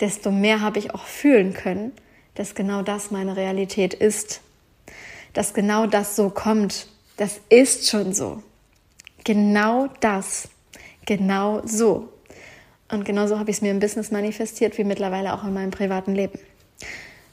desto 0.00 0.32
mehr 0.32 0.60
habe 0.60 0.80
ich 0.80 0.92
auch 0.92 1.04
fühlen 1.04 1.54
können, 1.54 1.92
dass 2.34 2.56
genau 2.56 2.82
das 2.82 3.12
meine 3.12 3.36
Realität 3.36 3.94
ist. 3.94 4.40
Dass 5.34 5.54
genau 5.54 5.86
das 5.86 6.16
so 6.16 6.30
kommt. 6.30 6.88
Das 7.16 7.40
ist 7.48 7.88
schon 7.88 8.12
so. 8.12 8.42
Genau 9.26 9.88
das. 9.98 10.48
Genau 11.04 11.60
so. 11.66 12.08
Und 12.92 13.04
genauso 13.04 13.40
habe 13.40 13.50
ich 13.50 13.56
es 13.56 13.62
mir 13.62 13.72
im 13.72 13.80
Business 13.80 14.12
manifestiert, 14.12 14.78
wie 14.78 14.84
mittlerweile 14.84 15.34
auch 15.34 15.42
in 15.42 15.52
meinem 15.52 15.72
privaten 15.72 16.14
Leben. 16.14 16.38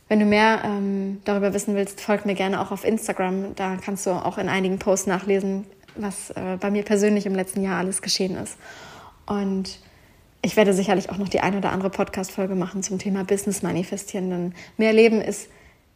Wenn 0.10 0.20
du 0.20 0.26
mehr 0.26 0.64
ähm, 0.66 1.22
darüber 1.24 1.54
wissen 1.54 1.76
willst, 1.76 2.02
folg 2.02 2.26
mir 2.26 2.34
gerne 2.34 2.60
auch 2.62 2.72
auf 2.72 2.84
Instagram. 2.84 3.54
Da 3.56 3.78
kannst 3.78 4.08
du 4.08 4.10
auch 4.10 4.40
in 4.40 4.50
einigen 4.50 4.80
Posts 4.80 5.06
nachlesen, 5.06 5.66
was 5.96 6.32
äh, 6.32 6.58
bei 6.60 6.72
mir 6.72 6.82
persönlich 6.82 7.28
im 7.28 7.36
letzten 7.36 7.62
Jahr 7.62 7.78
alles 7.78 8.02
geschehen 8.02 8.38
ist. 8.38 8.58
Und 9.28 9.80
ich 10.42 10.58
werde 10.58 10.74
sicherlich 10.74 11.12
auch 11.12 11.18
noch 11.18 11.30
die 11.30 11.42
ein 11.42 11.56
oder 11.56 11.72
andere 11.72 11.92
Podcast-Folge 11.92 12.56
machen 12.56 12.82
zum 12.82 12.98
Thema 12.98 13.24
Business 13.24 13.62
manifestieren, 13.62 14.32
denn 14.32 14.54
mehr 14.78 14.94
Leben 14.94 15.22
ist 15.22 15.48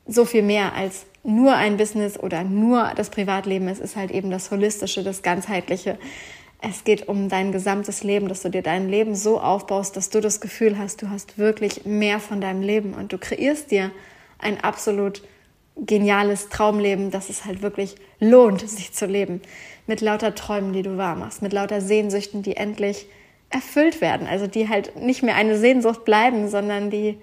so 0.07 0.25
viel 0.25 0.43
mehr 0.43 0.73
als 0.73 1.05
nur 1.23 1.55
ein 1.55 1.77
Business 1.77 2.17
oder 2.17 2.43
nur 2.43 2.91
das 2.95 3.09
Privatleben. 3.09 3.67
Es 3.67 3.79
ist 3.79 3.95
halt 3.95 4.11
eben 4.11 4.31
das 4.31 4.49
Holistische, 4.49 5.03
das 5.03 5.21
Ganzheitliche. 5.21 5.97
Es 6.61 6.83
geht 6.83 7.07
um 7.07 7.29
dein 7.29 7.51
gesamtes 7.51 8.03
Leben, 8.03 8.27
dass 8.29 8.41
du 8.41 8.49
dir 8.49 8.63
dein 8.63 8.89
Leben 8.89 9.13
so 9.15 9.39
aufbaust, 9.39 9.95
dass 9.95 10.09
du 10.09 10.21
das 10.21 10.41
Gefühl 10.41 10.77
hast, 10.77 11.01
du 11.01 11.09
hast 11.09 11.37
wirklich 11.37 11.85
mehr 11.85 12.19
von 12.19 12.41
deinem 12.41 12.61
Leben 12.61 12.93
und 12.93 13.13
du 13.13 13.17
kreierst 13.17 13.69
dir 13.69 13.91
ein 14.39 14.63
absolut 14.63 15.21
geniales 15.75 16.49
Traumleben, 16.49 17.11
dass 17.11 17.29
es 17.29 17.45
halt 17.45 17.61
wirklich 17.61 17.95
lohnt, 18.19 18.67
sich 18.67 18.93
zu 18.93 19.05
leben. 19.05 19.41
Mit 19.85 20.01
lauter 20.01 20.33
Träumen, 20.33 20.73
die 20.73 20.81
du 20.81 20.97
wahr 20.97 21.15
machst, 21.15 21.41
mit 21.41 21.53
lauter 21.53 21.81
Sehnsüchten, 21.81 22.41
die 22.41 22.57
endlich 22.57 23.05
erfüllt 23.49 24.01
werden. 24.01 24.27
Also 24.27 24.47
die 24.47 24.67
halt 24.67 24.95
nicht 24.95 25.23
mehr 25.23 25.35
eine 25.35 25.57
Sehnsucht 25.57 26.05
bleiben, 26.05 26.49
sondern 26.49 26.89
die 26.89 27.17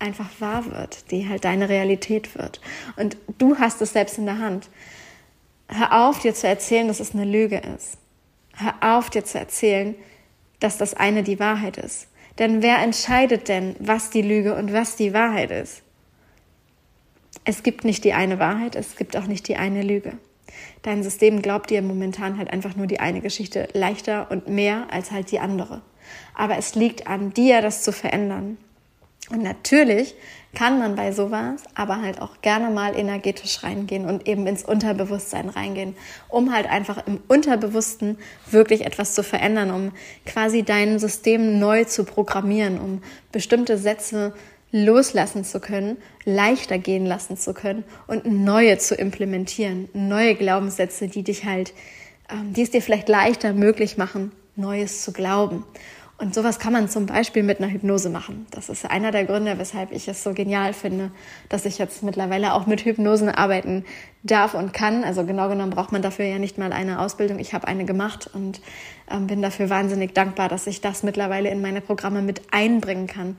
einfach 0.00 0.28
wahr 0.38 0.66
wird, 0.66 1.10
die 1.10 1.28
halt 1.28 1.44
deine 1.44 1.68
Realität 1.68 2.36
wird. 2.36 2.60
Und 2.96 3.16
du 3.38 3.58
hast 3.58 3.80
es 3.82 3.92
selbst 3.92 4.18
in 4.18 4.26
der 4.26 4.38
Hand. 4.38 4.68
Hör 5.68 6.08
auf, 6.08 6.20
dir 6.20 6.34
zu 6.34 6.46
erzählen, 6.46 6.88
dass 6.88 7.00
es 7.00 7.14
eine 7.14 7.24
Lüge 7.24 7.58
ist. 7.76 7.98
Hör 8.54 8.74
auf, 8.80 9.10
dir 9.10 9.24
zu 9.24 9.38
erzählen, 9.38 9.94
dass 10.60 10.78
das 10.78 10.94
eine 10.94 11.22
die 11.22 11.38
Wahrheit 11.38 11.76
ist. 11.76 12.08
Denn 12.38 12.62
wer 12.62 12.78
entscheidet 12.78 13.48
denn, 13.48 13.76
was 13.78 14.10
die 14.10 14.22
Lüge 14.22 14.54
und 14.54 14.72
was 14.72 14.96
die 14.96 15.12
Wahrheit 15.12 15.50
ist? 15.50 15.82
Es 17.44 17.62
gibt 17.62 17.84
nicht 17.84 18.04
die 18.04 18.12
eine 18.12 18.38
Wahrheit, 18.38 18.76
es 18.76 18.96
gibt 18.96 19.16
auch 19.16 19.26
nicht 19.26 19.48
die 19.48 19.56
eine 19.56 19.82
Lüge. 19.82 20.12
Dein 20.82 21.02
System 21.02 21.42
glaubt 21.42 21.70
dir 21.70 21.82
momentan 21.82 22.38
halt 22.38 22.50
einfach 22.52 22.76
nur 22.76 22.86
die 22.86 23.00
eine 23.00 23.20
Geschichte 23.20 23.68
leichter 23.72 24.30
und 24.30 24.48
mehr 24.48 24.86
als 24.90 25.10
halt 25.10 25.30
die 25.30 25.40
andere. 25.40 25.82
Aber 26.34 26.56
es 26.56 26.74
liegt 26.74 27.06
an 27.06 27.32
dir, 27.32 27.60
das 27.60 27.82
zu 27.82 27.92
verändern. 27.92 28.56
Und 29.30 29.42
natürlich 29.42 30.14
kann 30.54 30.78
man 30.78 30.96
bei 30.96 31.12
sowas 31.12 31.62
aber 31.74 32.00
halt 32.00 32.22
auch 32.22 32.40
gerne 32.40 32.70
mal 32.70 32.96
energetisch 32.96 33.62
reingehen 33.62 34.06
und 34.06 34.26
eben 34.26 34.46
ins 34.46 34.64
Unterbewusstsein 34.64 35.50
reingehen, 35.50 35.94
um 36.28 36.52
halt 36.54 36.66
einfach 36.66 37.06
im 37.06 37.20
Unterbewussten 37.28 38.18
wirklich 38.50 38.86
etwas 38.86 39.14
zu 39.14 39.22
verändern, 39.22 39.70
um 39.70 39.92
quasi 40.24 40.62
dein 40.62 40.98
System 40.98 41.58
neu 41.58 41.84
zu 41.84 42.04
programmieren, 42.04 42.80
um 42.80 43.02
bestimmte 43.30 43.76
Sätze 43.76 44.32
loslassen 44.72 45.44
zu 45.44 45.60
können, 45.60 45.96
leichter 46.24 46.78
gehen 46.78 47.06
lassen 47.06 47.36
zu 47.36 47.54
können 47.54 47.84
und 48.06 48.26
neue 48.26 48.78
zu 48.78 48.94
implementieren, 48.94 49.88
neue 49.92 50.34
Glaubenssätze, 50.34 51.08
die 51.08 51.22
dich 51.22 51.44
halt, 51.44 51.72
ähm, 52.30 52.52
die 52.52 52.62
es 52.62 52.70
dir 52.70 52.82
vielleicht 52.82 53.08
leichter 53.08 53.52
möglich 53.52 53.96
machen, 53.96 54.32
Neues 54.56 55.02
zu 55.02 55.12
glauben. 55.12 55.64
Und 56.20 56.34
sowas 56.34 56.58
kann 56.58 56.72
man 56.72 56.88
zum 56.88 57.06
Beispiel 57.06 57.44
mit 57.44 57.60
einer 57.60 57.72
Hypnose 57.72 58.10
machen. 58.10 58.46
Das 58.50 58.68
ist 58.68 58.84
einer 58.84 59.12
der 59.12 59.24
Gründe, 59.24 59.56
weshalb 59.58 59.92
ich 59.92 60.08
es 60.08 60.24
so 60.24 60.34
genial 60.34 60.72
finde, 60.72 61.12
dass 61.48 61.64
ich 61.64 61.78
jetzt 61.78 62.02
mittlerweile 62.02 62.54
auch 62.54 62.66
mit 62.66 62.84
Hypnosen 62.84 63.28
arbeiten 63.28 63.84
darf 64.24 64.54
und 64.54 64.72
kann. 64.72 65.04
Also 65.04 65.24
genau 65.24 65.48
genommen 65.48 65.70
braucht 65.70 65.92
man 65.92 66.02
dafür 66.02 66.24
ja 66.24 66.40
nicht 66.40 66.58
mal 66.58 66.72
eine 66.72 66.98
Ausbildung. 66.98 67.38
Ich 67.38 67.54
habe 67.54 67.68
eine 67.68 67.84
gemacht 67.84 68.28
und 68.32 68.60
ähm, 69.08 69.28
bin 69.28 69.42
dafür 69.42 69.70
wahnsinnig 69.70 70.12
dankbar, 70.12 70.48
dass 70.48 70.66
ich 70.66 70.80
das 70.80 71.04
mittlerweile 71.04 71.50
in 71.50 71.62
meine 71.62 71.80
Programme 71.80 72.20
mit 72.20 72.42
einbringen 72.50 73.06
kann 73.06 73.36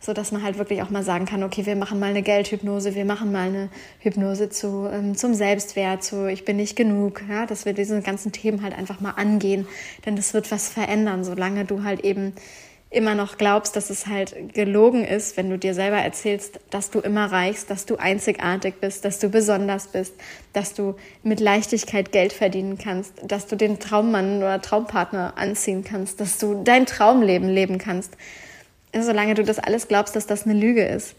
so 0.00 0.12
dass 0.12 0.32
man 0.32 0.42
halt 0.42 0.58
wirklich 0.58 0.82
auch 0.82 0.90
mal 0.90 1.02
sagen 1.02 1.26
kann, 1.26 1.42
okay, 1.42 1.66
wir 1.66 1.76
machen 1.76 1.98
mal 1.98 2.10
eine 2.10 2.22
Geldhypnose, 2.22 2.94
wir 2.94 3.04
machen 3.04 3.32
mal 3.32 3.48
eine 3.48 3.68
Hypnose 4.00 4.50
zu, 4.50 4.88
ähm, 4.92 5.16
zum 5.16 5.34
Selbstwert, 5.34 6.04
zu 6.04 6.28
ich 6.28 6.44
bin 6.44 6.56
nicht 6.56 6.76
genug, 6.76 7.22
ja, 7.28 7.46
dass 7.46 7.64
wir 7.64 7.72
diese 7.72 8.00
ganzen 8.02 8.32
Themen 8.32 8.62
halt 8.62 8.76
einfach 8.76 9.00
mal 9.00 9.12
angehen, 9.12 9.66
denn 10.04 10.16
das 10.16 10.34
wird 10.34 10.50
was 10.50 10.68
verändern, 10.68 11.24
solange 11.24 11.64
du 11.64 11.82
halt 11.82 12.04
eben 12.04 12.34
immer 12.90 13.14
noch 13.14 13.36
glaubst, 13.36 13.74
dass 13.74 13.90
es 13.90 14.06
halt 14.06 14.54
gelogen 14.54 15.04
ist, 15.04 15.36
wenn 15.36 15.50
du 15.50 15.58
dir 15.58 15.74
selber 15.74 15.96
erzählst, 15.96 16.60
dass 16.70 16.90
du 16.90 17.00
immer 17.00 17.30
reichst, 17.32 17.68
dass 17.68 17.84
du 17.84 17.96
einzigartig 17.96 18.76
bist, 18.80 19.04
dass 19.04 19.18
du 19.18 19.28
besonders 19.28 19.88
bist, 19.88 20.14
dass 20.52 20.72
du 20.72 20.94
mit 21.22 21.40
Leichtigkeit 21.40 22.12
Geld 22.12 22.32
verdienen 22.32 22.78
kannst, 22.78 23.14
dass 23.24 23.48
du 23.48 23.56
den 23.56 23.80
Traummann 23.80 24.38
oder 24.38 24.62
Traumpartner 24.62 25.34
anziehen 25.36 25.82
kannst, 25.82 26.20
dass 26.20 26.38
du 26.38 26.62
dein 26.62 26.86
Traumleben 26.86 27.48
leben 27.48 27.78
kannst 27.78 28.16
solange 29.02 29.34
du 29.34 29.42
das 29.42 29.58
alles 29.58 29.88
glaubst, 29.88 30.16
dass 30.16 30.26
das 30.26 30.44
eine 30.44 30.54
Lüge 30.54 30.84
ist, 30.84 31.16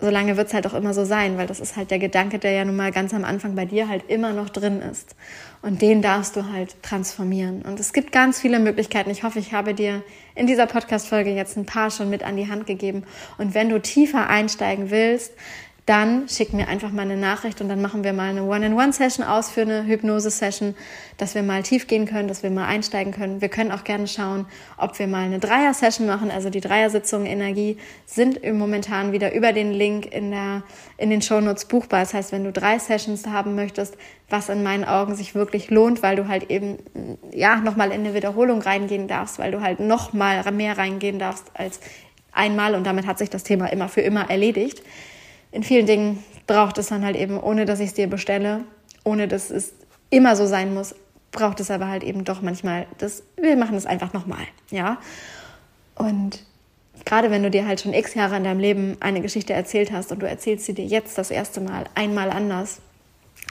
solange 0.00 0.36
wird 0.36 0.48
es 0.48 0.54
halt 0.54 0.66
auch 0.66 0.74
immer 0.74 0.92
so 0.92 1.04
sein, 1.04 1.38
weil 1.38 1.46
das 1.46 1.60
ist 1.60 1.76
halt 1.76 1.90
der 1.90 1.98
Gedanke, 1.98 2.38
der 2.38 2.52
ja 2.52 2.64
nun 2.64 2.76
mal 2.76 2.92
ganz 2.92 3.14
am 3.14 3.24
Anfang 3.24 3.54
bei 3.54 3.64
dir 3.64 3.88
halt 3.88 4.04
immer 4.08 4.32
noch 4.32 4.50
drin 4.50 4.80
ist. 4.80 5.14
Und 5.62 5.80
den 5.82 6.02
darfst 6.02 6.36
du 6.36 6.52
halt 6.52 6.82
transformieren. 6.82 7.62
Und 7.62 7.80
es 7.80 7.92
gibt 7.92 8.12
ganz 8.12 8.40
viele 8.40 8.58
Möglichkeiten. 8.58 9.10
Ich 9.10 9.22
hoffe, 9.22 9.38
ich 9.38 9.52
habe 9.52 9.72
dir 9.72 10.02
in 10.34 10.46
dieser 10.46 10.66
Podcast-Folge 10.66 11.30
jetzt 11.30 11.56
ein 11.56 11.66
paar 11.66 11.90
schon 11.90 12.10
mit 12.10 12.22
an 12.22 12.36
die 12.36 12.50
Hand 12.50 12.66
gegeben. 12.66 13.04
Und 13.38 13.54
wenn 13.54 13.68
du 13.68 13.80
tiefer 13.80 14.28
einsteigen 14.28 14.90
willst, 14.90 15.32
dann 15.86 16.30
schick 16.30 16.54
mir 16.54 16.66
einfach 16.68 16.90
mal 16.92 17.02
eine 17.02 17.18
Nachricht 17.18 17.60
und 17.60 17.68
dann 17.68 17.82
machen 17.82 18.04
wir 18.04 18.14
mal 18.14 18.30
eine 18.30 18.44
One-in-One-Session 18.44 19.24
aus 19.24 19.50
für 19.50 19.62
eine 19.62 19.84
Hypnose-Session, 19.84 20.74
dass 21.18 21.34
wir 21.34 21.42
mal 21.42 21.62
tief 21.62 21.86
gehen 21.86 22.06
können, 22.06 22.26
dass 22.26 22.42
wir 22.42 22.50
mal 22.50 22.64
einsteigen 22.64 23.12
können. 23.12 23.42
Wir 23.42 23.50
können 23.50 23.70
auch 23.70 23.84
gerne 23.84 24.06
schauen, 24.06 24.46
ob 24.78 24.98
wir 24.98 25.06
mal 25.06 25.24
eine 25.24 25.40
Dreier-Session 25.40 26.06
machen. 26.06 26.30
Also 26.30 26.48
die 26.48 26.62
Dreiersitzungen 26.62 27.26
Energie 27.26 27.76
sind 28.06 28.42
momentan 28.50 29.12
wieder 29.12 29.34
über 29.34 29.52
den 29.52 29.72
Link 29.72 30.10
in, 30.10 30.30
der, 30.30 30.62
in 30.96 31.10
den 31.10 31.20
Shownotes 31.20 31.66
buchbar. 31.66 32.00
Das 32.00 32.14
heißt, 32.14 32.32
wenn 32.32 32.44
du 32.44 32.52
drei 32.52 32.78
Sessions 32.78 33.26
haben 33.26 33.54
möchtest, 33.54 33.98
was 34.30 34.48
in 34.48 34.62
meinen 34.62 34.86
Augen 34.86 35.14
sich 35.14 35.34
wirklich 35.34 35.68
lohnt, 35.68 36.02
weil 36.02 36.16
du 36.16 36.28
halt 36.28 36.50
eben 36.50 36.78
ja 37.30 37.56
nochmal 37.56 37.88
in 37.88 38.00
eine 38.00 38.14
Wiederholung 38.14 38.62
reingehen 38.62 39.06
darfst, 39.06 39.38
weil 39.38 39.50
du 39.50 39.60
halt 39.60 39.80
nochmal 39.80 40.50
mehr 40.50 40.78
reingehen 40.78 41.18
darfst 41.18 41.50
als 41.52 41.80
einmal 42.32 42.74
und 42.74 42.84
damit 42.84 43.06
hat 43.06 43.18
sich 43.18 43.28
das 43.28 43.44
Thema 43.44 43.66
immer 43.66 43.90
für 43.90 44.00
immer 44.00 44.30
erledigt 44.30 44.82
in 45.54 45.62
vielen 45.62 45.86
Dingen 45.86 46.22
braucht 46.46 46.78
es 46.78 46.88
dann 46.88 47.04
halt 47.04 47.16
eben, 47.16 47.40
ohne 47.40 47.64
dass 47.64 47.80
ich 47.80 47.88
es 47.88 47.94
dir 47.94 48.08
bestelle, 48.08 48.64
ohne 49.04 49.28
dass 49.28 49.50
es 49.50 49.72
immer 50.10 50.34
so 50.36 50.46
sein 50.46 50.74
muss, 50.74 50.94
braucht 51.30 51.60
es 51.60 51.70
aber 51.70 51.88
halt 51.88 52.02
eben 52.02 52.24
doch 52.24 52.42
manchmal, 52.42 52.86
das, 52.98 53.22
wir 53.40 53.56
machen 53.56 53.76
es 53.76 53.86
einfach 53.86 54.12
nochmal, 54.12 54.44
ja. 54.70 54.98
Und 55.94 56.44
gerade 57.04 57.30
wenn 57.30 57.42
du 57.42 57.50
dir 57.50 57.66
halt 57.66 57.80
schon 57.80 57.94
x 57.94 58.14
Jahre 58.14 58.36
in 58.36 58.44
deinem 58.44 58.58
Leben 58.58 58.96
eine 59.00 59.20
Geschichte 59.20 59.52
erzählt 59.52 59.92
hast 59.92 60.10
und 60.10 60.20
du 60.22 60.28
erzählst 60.28 60.66
sie 60.66 60.74
dir 60.74 60.84
jetzt 60.84 61.18
das 61.18 61.30
erste 61.30 61.60
Mal 61.60 61.84
einmal 61.94 62.30
anders, 62.30 62.80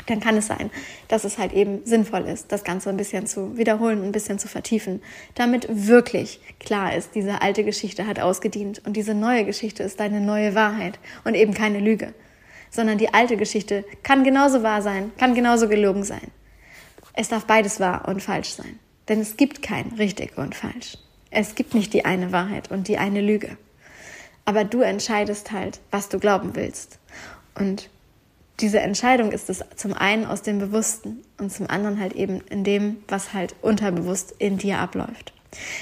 dann 0.08 0.19
kann 0.19 0.38
es 0.38 0.47
sein, 0.47 0.69
dass 1.08 1.23
es 1.23 1.38
halt 1.38 1.53
eben 1.53 1.86
sinnvoll 1.86 2.21
ist, 2.21 2.51
das 2.51 2.63
Ganze 2.63 2.89
ein 2.89 2.97
bisschen 2.97 3.25
zu 3.25 3.58
wiederholen, 3.58 4.03
ein 4.03 4.12
bisschen 4.12 4.39
zu 4.39 4.47
vertiefen, 4.47 5.01
damit 5.36 5.67
wirklich 5.69 6.41
klar 6.60 6.95
ist, 6.95 7.15
diese 7.15 7.41
alte 7.41 7.63
Geschichte 7.63 8.06
hat 8.06 8.19
ausgedient 8.19 8.82
und 8.86 8.97
diese 8.97 9.13
neue 9.13 9.45
Geschichte 9.45 9.84
ist 9.84 9.99
deine 9.99 10.19
neue 10.19 10.56
Wahrheit 10.56 10.99
und 11.23 11.36
eben 11.36 11.53
keine 11.53 11.79
Lüge, 11.79 12.13
sondern 12.69 12.97
die 12.97 13.13
alte 13.13 13.38
Geschichte 13.38 13.86
kann 14.03 14.23
genauso 14.23 14.63
wahr 14.63 14.82
sein, 14.82 15.12
kann 15.17 15.36
genauso 15.36 15.69
gelogen 15.69 16.03
sein. 16.03 16.32
Es 17.13 17.29
darf 17.29 17.45
beides 17.45 17.79
wahr 17.79 18.08
und 18.08 18.21
falsch 18.21 18.49
sein, 18.49 18.79
denn 19.08 19.21
es 19.21 19.38
gibt 19.38 19.62
kein 19.62 19.93
richtig 19.97 20.38
und 20.38 20.56
falsch. 20.56 20.97
Es 21.29 21.56
gibt 21.56 21.73
nicht 21.73 21.93
die 21.93 22.06
eine 22.06 22.32
Wahrheit 22.32 22.71
und 22.71 22.88
die 22.88 22.97
eine 22.97 23.21
Lüge. 23.21 23.58
Aber 24.45 24.65
du 24.65 24.82
entscheidest 24.82 25.51
halt, 25.51 25.79
was 25.89 26.10
du 26.10 26.19
glauben 26.19 26.56
willst. 26.56 26.99
Und 27.56 27.89
diese 28.60 28.80
Entscheidung 28.80 29.32
ist 29.32 29.50
es 29.50 29.63
zum 29.76 29.94
einen 29.94 30.26
aus 30.26 30.42
dem 30.42 30.60
Bewussten 30.60 31.24
und 31.39 31.52
zum 31.52 31.70
anderen 31.70 32.00
halt 32.00 32.13
eben 32.13 32.42
in 32.50 32.63
dem, 32.63 32.98
was 33.08 33.34
halt 33.34 33.56
unterbewusst 33.62 34.36
in 34.38 34.58
dir 34.58 34.80
abläuft. 34.80 35.34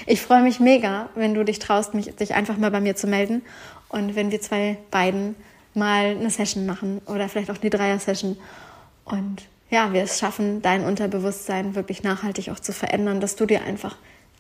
Ich 0.06 0.22
freue 0.22 0.42
mich 0.42 0.60
mega, 0.60 1.10
wenn 1.16 1.34
du 1.34 1.44
dich 1.44 1.60
traust, 1.60 1.94
mich, 1.94 2.16
dich 2.16 2.34
einfach 2.34 2.58
mal 2.58 2.72
bei 2.72 2.82
mir 2.82 2.96
zu 2.96 3.08
melden 3.08 3.42
und 3.90 4.16
wenn 4.16 4.32
wir 4.32 4.42
zwei 4.42 4.78
beiden 4.90 5.36
mal 5.74 6.18
eine 6.18 6.30
Session 6.30 6.66
machen 6.66 7.02
oder 7.06 7.30
vielleicht 7.30 7.50
auch 7.50 7.62
eine 7.62 7.70
Dreier-Session 7.70 8.38
und 9.06 9.44
ja, 9.70 9.94
wir 9.94 10.04
es 10.04 10.20
schaffen, 10.20 10.62
dein 10.62 10.84
Unterbewusstsein 10.84 11.76
wirklich 11.76 12.04
nachhaltig 12.04 12.50
auch 12.50 12.60
zu 12.60 12.74
verändern, 12.74 13.22
dass 13.22 13.38
du 13.38 13.46
dir 13.46 13.64
einfach 13.64 13.96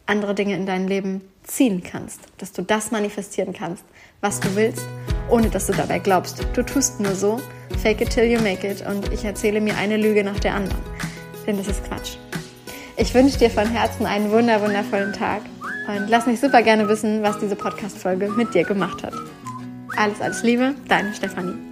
andere 0.05 0.35
Dinge 0.35 0.55
in 0.55 0.65
dein 0.65 0.87
Leben 0.87 1.21
ziehen 1.43 1.83
kannst, 1.83 2.21
dass 2.37 2.51
du 2.51 2.61
das 2.61 2.91
manifestieren 2.91 3.53
kannst, 3.53 3.83
was 4.21 4.39
du 4.39 4.55
willst, 4.55 4.85
ohne 5.29 5.49
dass 5.49 5.67
du 5.67 5.73
dabei 5.73 5.99
glaubst, 5.99 6.45
du 6.53 6.63
tust 6.63 6.99
nur 6.99 7.15
so, 7.15 7.39
fake 7.81 8.01
it 8.01 8.09
till 8.09 8.25
you 8.25 8.39
make 8.41 8.67
it 8.67 8.85
und 8.85 9.11
ich 9.11 9.25
erzähle 9.25 9.61
mir 9.61 9.77
eine 9.77 9.97
Lüge 9.97 10.23
nach 10.23 10.39
der 10.39 10.55
anderen. 10.55 10.81
Denn 11.47 11.57
das 11.57 11.67
ist 11.67 11.83
Quatsch. 11.85 12.17
Ich 12.97 13.13
wünsche 13.13 13.39
dir 13.39 13.49
von 13.49 13.67
Herzen 13.67 14.05
einen 14.05 14.31
wunder 14.31 14.61
wundervollen 14.61 15.13
Tag 15.13 15.41
und 15.87 16.09
lass 16.09 16.27
mich 16.27 16.39
super 16.39 16.61
gerne 16.61 16.87
wissen, 16.87 17.23
was 17.23 17.39
diese 17.39 17.55
Podcast-Folge 17.55 18.29
mit 18.29 18.53
dir 18.53 18.63
gemacht 18.63 19.03
hat. 19.03 19.13
Alles, 19.97 20.21
alles 20.21 20.43
Liebe, 20.43 20.75
deine 20.87 21.13
Stefanie. 21.13 21.70